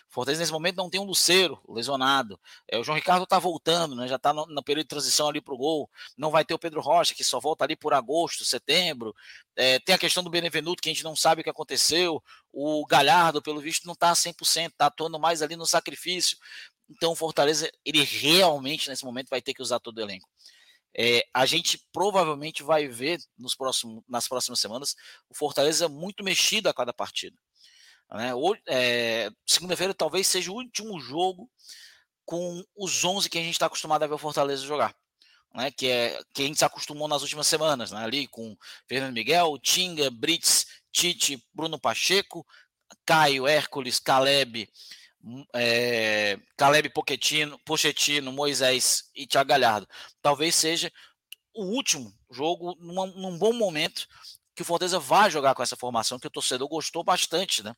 [0.10, 2.40] Fortaleza nesse momento não tem um Luceiro lesionado.
[2.68, 4.08] É, o João Ricardo tá voltando, né?
[4.08, 5.90] Já tá no, no período de transição ali pro gol.
[6.18, 9.16] Não vai ter o Pedro Rocha, que só volta ali por agosto, setembro.
[9.56, 12.22] É, tem a questão do Benevenuto, que a gente não sabe o que aconteceu.
[12.52, 16.38] O Galhardo, pelo visto, não tá 100%, tá atuando mais ali no sacrifício.
[16.90, 20.28] Então o Fortaleza, ele realmente nesse momento vai ter que usar todo o elenco.
[21.00, 24.96] É, a gente provavelmente vai ver nos próximos, nas próximas semanas
[25.30, 27.38] o Fortaleza muito mexido a cada partida.
[28.12, 28.32] Né?
[28.68, 31.50] É, Segunda-feira talvez seja o último jogo
[32.26, 34.96] com os 11 que a gente está acostumado a ver o Fortaleza jogar.
[35.54, 38.56] Né, que é que a gente se acostumou nas últimas semanas, né, ali com
[38.88, 42.46] Fernando Miguel, Tinga, Brits, Tite, Bruno Pacheco,
[43.06, 44.70] Caio, Hércules, Caleb,
[45.56, 49.88] é, Caleb Pochettino, Pochettino, Moisés e Thiago Galhardo.
[50.22, 50.92] Talvez seja
[51.54, 54.08] o último jogo num, num bom momento
[54.58, 57.76] que o Fortaleza vai jogar com essa formação que o torcedor gostou bastante, né?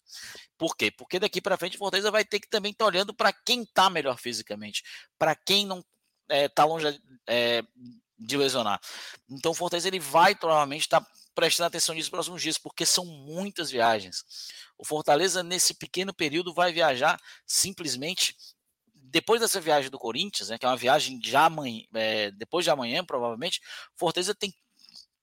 [0.58, 0.90] Por quê?
[0.90, 3.64] Porque daqui para frente o Fortaleza vai ter que também estar tá olhando para quem
[3.64, 4.82] está melhor fisicamente,
[5.18, 5.84] para quem não
[6.30, 7.62] está é, longe é,
[8.18, 8.80] de lesionar.
[9.30, 12.86] Então o Fortaleza ele vai provavelmente estar tá prestando atenção nisso nos próximos dias, porque
[12.86, 14.24] são muitas viagens.
[14.78, 18.38] O Fortaleza nesse pequeno período vai viajar simplesmente
[18.94, 22.72] depois dessa viagem do Corinthians, né, que é uma viagem já amanhã, é, depois de
[22.72, 23.60] amanhã, provavelmente,
[23.98, 24.54] Fortaleza tem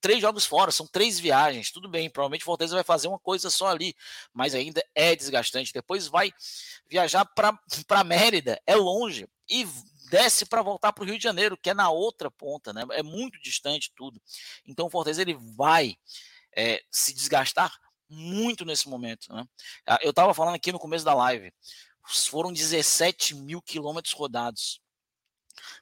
[0.07, 3.50] três jogos fora, são três viagens, tudo bem, provavelmente o Fortaleza vai fazer uma coisa
[3.50, 3.92] só ali,
[4.32, 5.72] mas ainda é desgastante.
[5.72, 6.32] Depois vai
[6.88, 7.59] viajar para
[8.07, 9.66] Mérida, é longe, e
[10.09, 12.84] desce para voltar para o Rio de Janeiro, que é na outra ponta, né?
[12.92, 14.22] É muito distante tudo.
[14.64, 15.96] Então o Fortaleza ele vai
[16.57, 17.76] é, se desgastar
[18.09, 19.34] muito nesse momento.
[19.34, 19.44] Né?
[19.88, 21.52] Ah, eu estava falando aqui no começo da live.
[22.30, 24.80] foram 17 mil quilômetros rodados.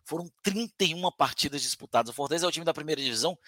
[0.02, 2.08] Foram 31 partidas disputadas.
[2.08, 3.38] O Fortaleza é o time da primeira divisão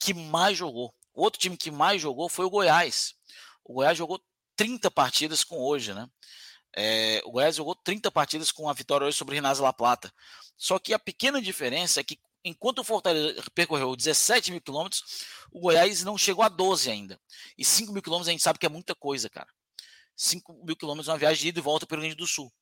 [0.00, 0.94] que mais jogou.
[1.12, 3.14] O outro time que mais jogou foi o Goiás.
[3.64, 4.20] O Goiás jogou
[4.56, 6.08] 30 partidas com hoje, né?
[6.74, 10.12] É, o Goiás jogou 30 partidas com a vitória hoje sobre o Rinazzi La Plata.
[10.56, 15.60] Só que a pequena diferença é que enquanto o Fortaleza percorreu 17 mil quilômetros, o
[15.60, 17.20] Goiás não chegou a 12 ainda.
[17.58, 19.48] E 5 mil quilômetros a gente sabe que é muita coisa, cara.
[20.16, 22.52] 5 mil quilômetros é uma viagem de ida e volta pelo Rio Grande do Sul.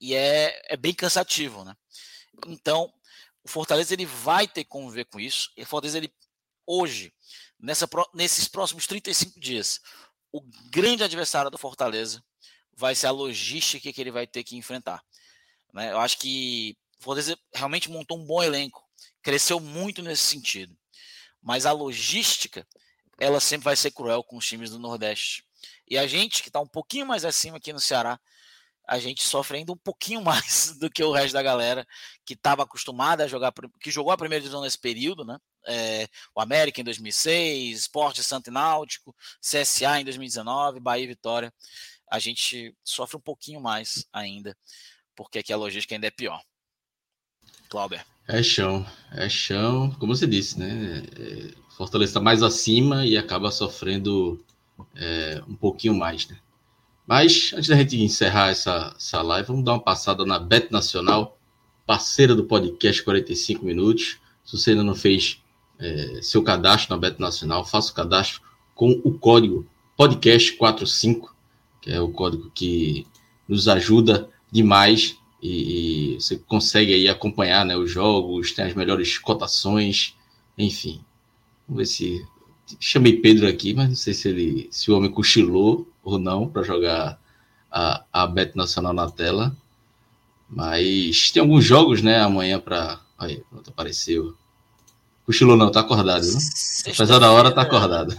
[0.00, 1.74] E é, é bem cansativo, né?
[2.48, 2.92] Então,
[3.42, 5.50] o Fortaleza ele vai ter que conviver com isso.
[5.56, 6.12] E o Fortaleza, ele,
[6.66, 7.12] hoje,
[7.58, 9.80] nessa, nesses próximos 35 dias,
[10.32, 10.40] o
[10.70, 12.22] grande adversário do Fortaleza
[12.76, 15.02] vai ser a logística que ele vai ter que enfrentar.
[15.72, 15.92] Né?
[15.92, 18.82] Eu acho que o Fortaleza realmente montou um bom elenco,
[19.22, 20.76] cresceu muito nesse sentido.
[21.40, 22.66] Mas a logística,
[23.18, 25.44] ela sempre vai ser cruel com os times do Nordeste.
[25.88, 28.18] E a gente, que está um pouquinho mais acima aqui no Ceará,
[28.86, 31.86] a gente sofre ainda um pouquinho mais do que o resto da galera
[32.24, 35.38] que estava acostumada a jogar, que jogou a primeira divisão nesse período, né?
[35.66, 41.52] É, o América em 2006, Esporte Santo e Náutico, CSA em 2019, Bahia e Vitória.
[42.10, 44.56] A gente sofre um pouquinho mais ainda,
[45.16, 46.42] porque aqui a logística ainda é pior.
[47.68, 48.04] Clauber.
[48.28, 51.02] É chão, é chão, como você disse, né?
[51.18, 54.42] É, Fortaleza está mais acima e acaba sofrendo
[54.94, 56.38] é, um pouquinho mais, né?
[57.06, 61.38] Mas antes da gente encerrar essa, essa live, vamos dar uma passada na Bet Nacional,
[61.86, 64.18] parceira do podcast 45 Minutos.
[64.44, 65.42] Se você ainda não fez
[65.78, 68.40] é, seu cadastro na Bet Nacional, faça o cadastro
[68.74, 69.66] com o código
[69.98, 71.28] podcast45,
[71.82, 73.06] que é o código que
[73.46, 79.18] nos ajuda demais e, e você consegue aí acompanhar né, os jogos, tem as melhores
[79.18, 80.16] cotações,
[80.56, 81.02] enfim.
[81.68, 82.26] Vamos ver se
[82.80, 86.62] chamei Pedro aqui, mas não sei se ele se o homem cochilou ou não para
[86.62, 87.18] jogar
[87.70, 89.56] a, a Bet Nacional na tela.
[90.48, 93.00] Mas tem alguns jogos, né, amanhã para.
[93.18, 94.36] Aí, pronto, apareceu.
[95.24, 96.38] Cochilou não, tá acordado, viu?
[96.92, 98.14] Apesar da hora, tá acordado.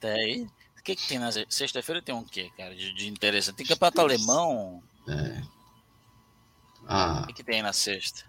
[0.00, 0.46] Tá aí.
[0.78, 2.02] O que, que tem na sexta-feira?
[2.02, 3.56] Tem um quê, cara, de, de interessante?
[3.56, 4.82] Tem campeonato alemão.
[5.08, 5.42] É.
[6.86, 7.22] Ah.
[7.22, 8.22] O que, que tem na sexta?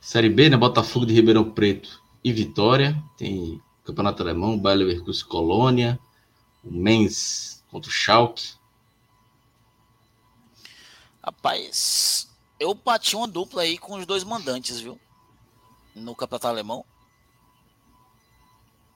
[0.00, 0.56] Série B, né?
[0.56, 3.00] Botafogo de Ribeirão Preto e Vitória.
[3.18, 5.98] Tem Campeonato Alemão, Bayer Leverkusen Colônia,
[6.64, 8.54] o Mainz contra o Schalke.
[11.22, 14.98] Rapaz, eu bati uma dupla aí com os dois mandantes, viu?
[15.94, 16.84] No campeonato alemão.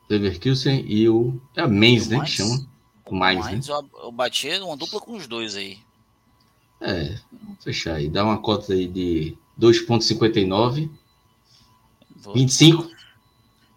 [0.09, 1.41] Leverkusen e o.
[1.55, 2.21] É a Mainz, né?
[2.21, 2.67] Que chama.
[3.05, 3.75] O Mainz, Mainz né?
[3.75, 5.79] eu, eu bati uma dupla com os dois aí.
[6.81, 8.09] É, vamos fechar aí.
[8.09, 10.91] Dá uma cota aí de 2,59.
[12.35, 12.91] 25.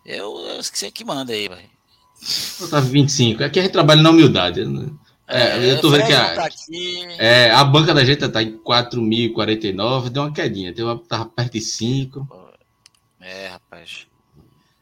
[0.06, 1.70] Eu, eu esqueci que manda aí, velho.
[2.60, 3.44] Botar 25.
[3.44, 4.66] Aqui a gente trabalha na humildade.
[4.66, 4.90] Né?
[5.28, 6.50] É, é, eu tô vendo que a, tá
[7.18, 10.74] é, a banca da gente tá em 4.049, deu uma quedinha.
[10.74, 12.28] Tem uma, tava perto de 5.
[13.20, 14.08] É, rapaz.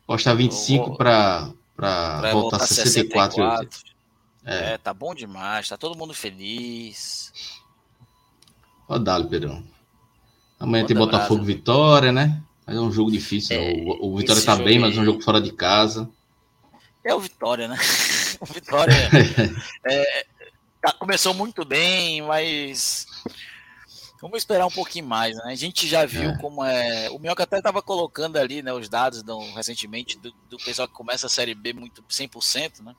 [0.06, 3.36] Postar 25 para voltar, voltar 64.
[3.36, 3.98] 64.
[4.46, 4.74] É.
[4.74, 5.68] é, tá bom demais.
[5.68, 7.34] Tá todo mundo feliz.
[8.88, 9.62] Rodalo, Pedrão.
[10.58, 11.46] Amanhã tem Botafogo brasa.
[11.46, 12.42] Vitória, né?
[12.66, 13.58] Mas é um jogo difícil.
[13.58, 16.10] É, o, o, Vitória tá bem, mas é um jogo fora de casa.
[17.08, 17.78] É o Vitória, né?
[18.42, 18.94] o Vitória
[19.90, 20.26] é,
[20.82, 23.08] tá, começou muito bem, mas
[24.22, 25.44] vamos esperar um pouquinho mais, né?
[25.46, 26.38] A gente já viu é.
[26.38, 27.10] como é.
[27.10, 30.94] O Minhoca até estava colocando ali, né, os dados do, recentemente do, do, pessoal que
[30.94, 32.94] começa a Série B muito 100%, né?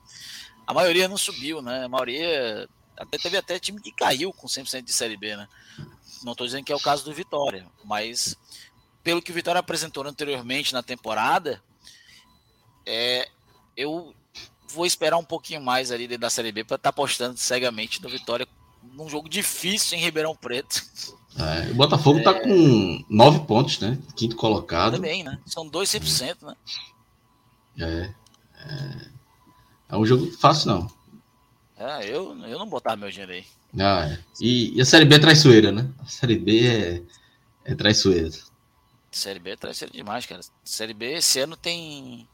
[0.65, 1.85] A maioria não subiu, né?
[1.85, 5.47] A maioria até teve até time que caiu com 100% de Série B, né?
[6.23, 8.35] Não estou dizendo que é o caso do Vitória, mas
[9.03, 11.61] pelo que o Vitória apresentou anteriormente na temporada,
[12.87, 13.29] é,
[13.79, 14.13] eu
[14.67, 18.09] vou esperar um pouquinho mais ali da Série B para estar tá apostando cegamente no
[18.09, 18.47] Vitória
[18.93, 20.83] num jogo difícil em Ribeirão Preto.
[21.37, 22.39] É, o Botafogo está é...
[22.41, 23.97] com nove pontos, né?
[24.15, 24.95] Quinto colocado.
[24.95, 25.39] Também, né?
[25.45, 26.55] São dois 100%, né?
[27.79, 28.13] É,
[28.65, 29.09] é.
[29.91, 30.91] É um jogo fácil, não.
[31.77, 33.45] É, eu, eu não botava meu dinheiro aí.
[33.79, 34.19] Ah, é.
[34.41, 35.89] e, e, a Série B é traiçoeira, né?
[35.99, 37.03] A Série B é,
[37.71, 38.29] é traiçoeira.
[39.11, 40.41] Série B é traiçoeira demais, cara.
[40.63, 42.27] Série B esse ano tem.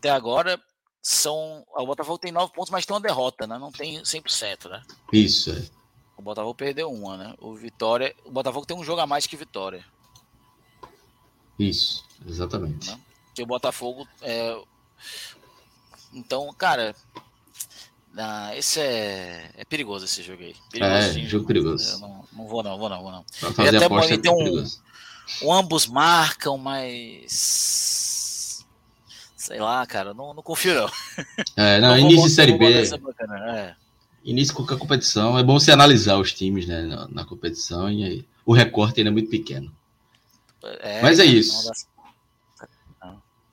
[0.00, 0.58] Até agora
[1.02, 1.62] são.
[1.76, 3.58] O Botafogo tem nove pontos, mas tem uma derrota, né?
[3.58, 4.82] Não tem 100%, né?
[5.12, 5.62] Isso, é.
[6.16, 7.34] O Botafogo perdeu uma, né?
[7.38, 8.16] O Vitória.
[8.24, 9.84] O Botafogo tem um jogo a mais que Vitória.
[11.58, 12.90] Isso, exatamente.
[12.90, 12.98] Né?
[13.34, 14.08] Que o Botafogo.
[14.22, 14.58] É...
[16.14, 16.96] Então, cara.
[18.16, 20.56] Ah, esse é, é perigoso esse jogo aí.
[20.72, 21.90] Perigoso, é, jogo perigoso.
[21.90, 23.24] Eu não, não vou não, vou não, vou não.
[23.38, 24.66] Pra fazer até aposta é tem um,
[25.42, 28.09] o ambos marcam, mas.
[29.40, 30.90] Sei lá, cara, não, não confio não.
[31.56, 32.66] É, não, início de Série B.
[32.66, 33.74] É.
[34.22, 38.04] início com a competição, é bom você analisar os times né, na, na competição e
[38.04, 39.74] aí, o recorte ainda é muito pequeno.
[40.62, 41.70] É, Mas é isso.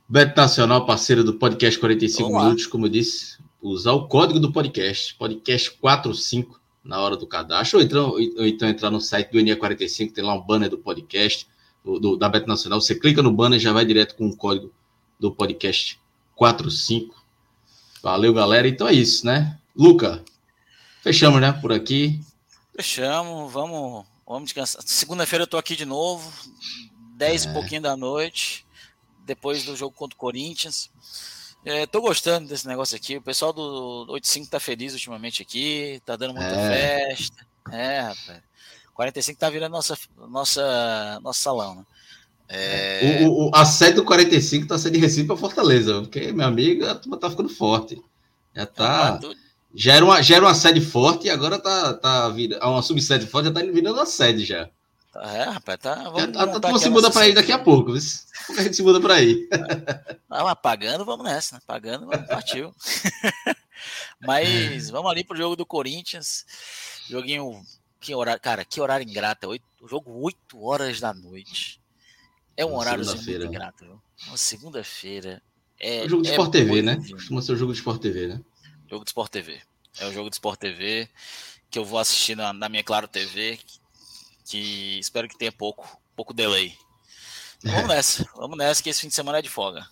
[0.10, 2.72] Beto Nacional, parceiro do podcast 45 Vamos Minutos, lá.
[2.72, 7.86] como eu disse, usar o código do podcast, podcast 45 na hora do cadastro, ou
[7.86, 11.48] então, ou então entrar no site do NE45, tem lá um banner do podcast,
[11.82, 14.36] do, do, da Beto Nacional, você clica no banner e já vai direto com o
[14.36, 14.70] código
[15.20, 16.00] do podcast
[16.36, 17.16] 45.
[18.02, 18.68] Valeu, galera.
[18.68, 19.58] Então é isso, né?
[19.76, 20.24] Luca,
[21.02, 21.52] fechamos, né?
[21.52, 22.22] Por aqui.
[22.76, 24.82] Fechamos, vamos, vamos descansar.
[24.86, 26.32] Segunda-feira eu tô aqui de novo,
[27.16, 27.50] 10 é.
[27.50, 28.66] e pouquinho da noite,
[29.26, 30.90] depois do jogo contra o Corinthians.
[31.66, 33.18] É, tô gostando desse negócio aqui.
[33.18, 37.16] O pessoal do 85 tá feliz ultimamente aqui, tá dando muita é.
[37.16, 37.48] festa.
[37.72, 38.42] É, rapaz.
[38.94, 39.98] 45 tá virando nossa,
[40.30, 41.86] nossa, nosso salão, né?
[42.50, 43.26] É...
[43.26, 46.86] O, o, a sede do 45 tá sendo de Recife para Fortaleza, porque, meu amigo,
[46.86, 48.02] a turma tá ficando forte.
[48.56, 49.20] Já tá.
[49.76, 52.66] Já era, uma, já era uma sede forte e agora tá, tá virando.
[52.66, 54.70] Uma subsede forte já tá virando uma sede já.
[55.16, 55.96] É, rapaz, tá.
[55.96, 57.94] Vamos já, a turma se muda para aí daqui a pouco.
[58.48, 59.48] Como a gente se muda para aí?
[60.30, 61.62] Mas pagando, vamos nessa, né?
[61.68, 62.74] Pagando, partiu.
[64.22, 66.46] mas vamos ali pro jogo do Corinthians.
[67.10, 67.62] Joguinho.
[68.00, 69.48] Que horário, cara, que horário ingrato.
[69.50, 71.80] Oito, jogo 8 horas da noite.
[72.58, 74.02] É um horário muito ingrato, viu?
[74.28, 75.42] Uma segunda-feira.
[75.80, 76.98] É, é o jogo de é Sport TV, né?
[77.12, 78.42] Costuma ser o jogo de Sport TV, né?
[78.90, 79.62] Jogo de Sport TV.
[80.00, 81.08] É o jogo de Sport TV
[81.70, 83.80] que eu vou assistir na, na minha Claro TV, que,
[84.46, 86.74] que, espero que tenha pouco, pouco delay.
[87.64, 89.86] Vamos nessa, vamos nessa, que esse fim de semana é de folga.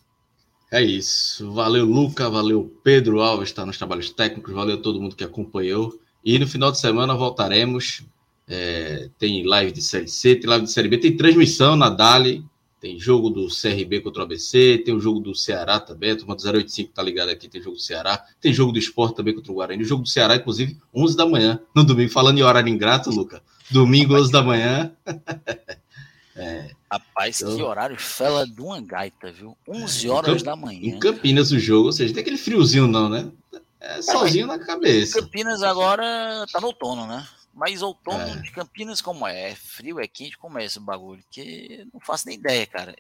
[0.72, 1.52] É isso.
[1.52, 2.30] Valeu, Luca.
[2.30, 4.54] Valeu, Pedro Alves, está nos trabalhos técnicos.
[4.54, 6.00] Valeu todo mundo que acompanhou.
[6.24, 8.04] E no final de semana voltaremos.
[8.48, 12.46] É, tem live de Série C, tem live de Série B, tem transmissão na Dali
[12.86, 16.36] tem jogo do CRB contra o ABC, tem o jogo do Ceará também, a turma
[16.36, 19.52] do 085 tá ligado aqui, tem jogo do Ceará, tem jogo do Esporte também contra
[19.52, 22.70] o Guarani, o jogo do Ceará, inclusive, 11 da manhã, no domingo, falando em horário
[22.70, 24.92] ingrato, Luca, domingo, 11 da manhã.
[26.38, 29.58] é, Rapaz, então, que horário fela de uma gaita, viu?
[29.68, 30.80] 11 horas Camp, da manhã.
[30.84, 33.32] Em Campinas o jogo, ou seja, tem aquele friozinho não, né?
[33.80, 35.20] É sozinho na cabeça.
[35.20, 37.26] Campinas agora tá no outono, né?
[37.56, 38.42] Mas outono é.
[38.42, 39.52] de Campinas, como é?
[39.52, 40.38] É frio, é quente?
[40.38, 41.24] Como é esse bagulho?
[41.32, 42.94] Que não faço nem ideia, cara.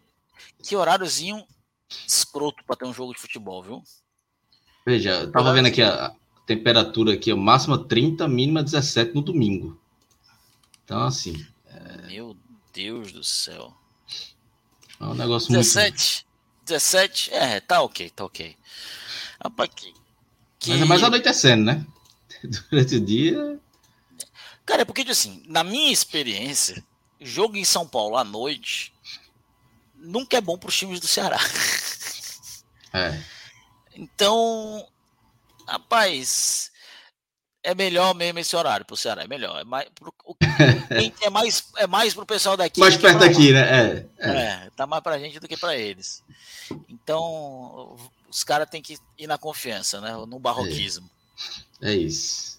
[0.64, 1.46] Que horáriozinho
[2.08, 3.84] escroto para ter um jogo de futebol, viu?
[4.86, 9.78] Veja, eu tava vendo aqui a temperatura aqui, a máxima 30, mínima 17 no domingo.
[10.86, 11.46] Então, assim.
[11.68, 12.08] É...
[12.08, 12.38] Meu
[12.74, 13.76] Deus do céu.
[15.02, 16.66] É um negócio 17, muito.
[16.66, 18.56] 17, é, tá ok, tá ok.
[19.44, 19.94] Rapaz, que,
[20.60, 20.70] que...
[20.70, 21.86] Mas é mais anoitecendo, né?
[22.72, 23.60] Durante o dia.
[24.66, 26.84] Cara, é porque, assim, na minha experiência,
[27.20, 28.94] jogo em São Paulo à noite
[29.96, 31.40] nunca é bom para os times do Ceará.
[32.94, 33.20] É.
[33.94, 34.88] Então,
[35.68, 36.72] rapaz,
[37.64, 39.24] é melhor mesmo esse horário para o Ceará.
[39.24, 39.60] É melhor.
[39.60, 40.14] É mais, pro,
[41.22, 42.80] é mais, é mais para o pessoal daqui.
[42.80, 43.60] Mais perto daqui, né?
[43.60, 44.30] É, é.
[44.30, 46.24] é, tá mais para a gente do que para eles.
[46.88, 47.98] Então,
[48.30, 50.12] os caras têm que ir na confiança, né?
[50.28, 51.10] No barroquismo.
[51.82, 52.55] É, é isso.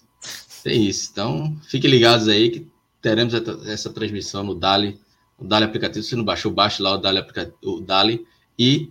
[0.67, 1.09] É isso.
[1.11, 2.67] Então, fiquem ligados aí que
[3.01, 3.33] teremos
[3.65, 4.99] essa transmissão no Dali,
[5.39, 6.03] no Dali aplicativo.
[6.03, 7.23] Se não baixou, baixe lá o Dali,
[7.63, 8.25] o Dali
[8.57, 8.89] e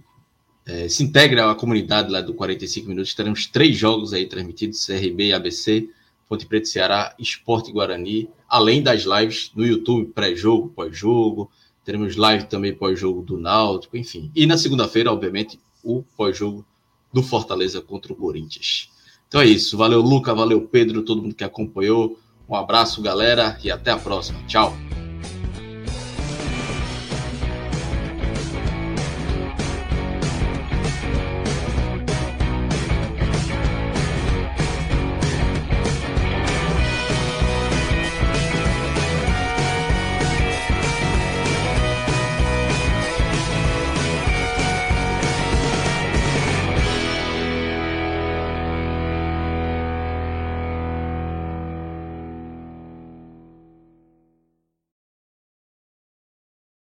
[0.64, 3.14] é, se integre à comunidade lá do 45 minutos.
[3.14, 5.88] Teremos três jogos aí transmitidos: CRB ABC,
[6.28, 11.50] Ponte Preta Ceará, Esporte Guarani, além das lives no YouTube, pré-jogo, pós-jogo.
[11.84, 14.30] Teremos live também pós-jogo do Náutico, enfim.
[14.34, 16.66] E na segunda-feira, obviamente, o pós-jogo
[17.12, 18.90] do Fortaleza contra o Corinthians.
[19.28, 19.76] Então é isso.
[19.76, 20.34] Valeu, Luca.
[20.34, 21.02] Valeu, Pedro.
[21.02, 22.18] Todo mundo que acompanhou.
[22.48, 23.58] Um abraço, galera.
[23.62, 24.38] E até a próxima.
[24.46, 24.85] Tchau.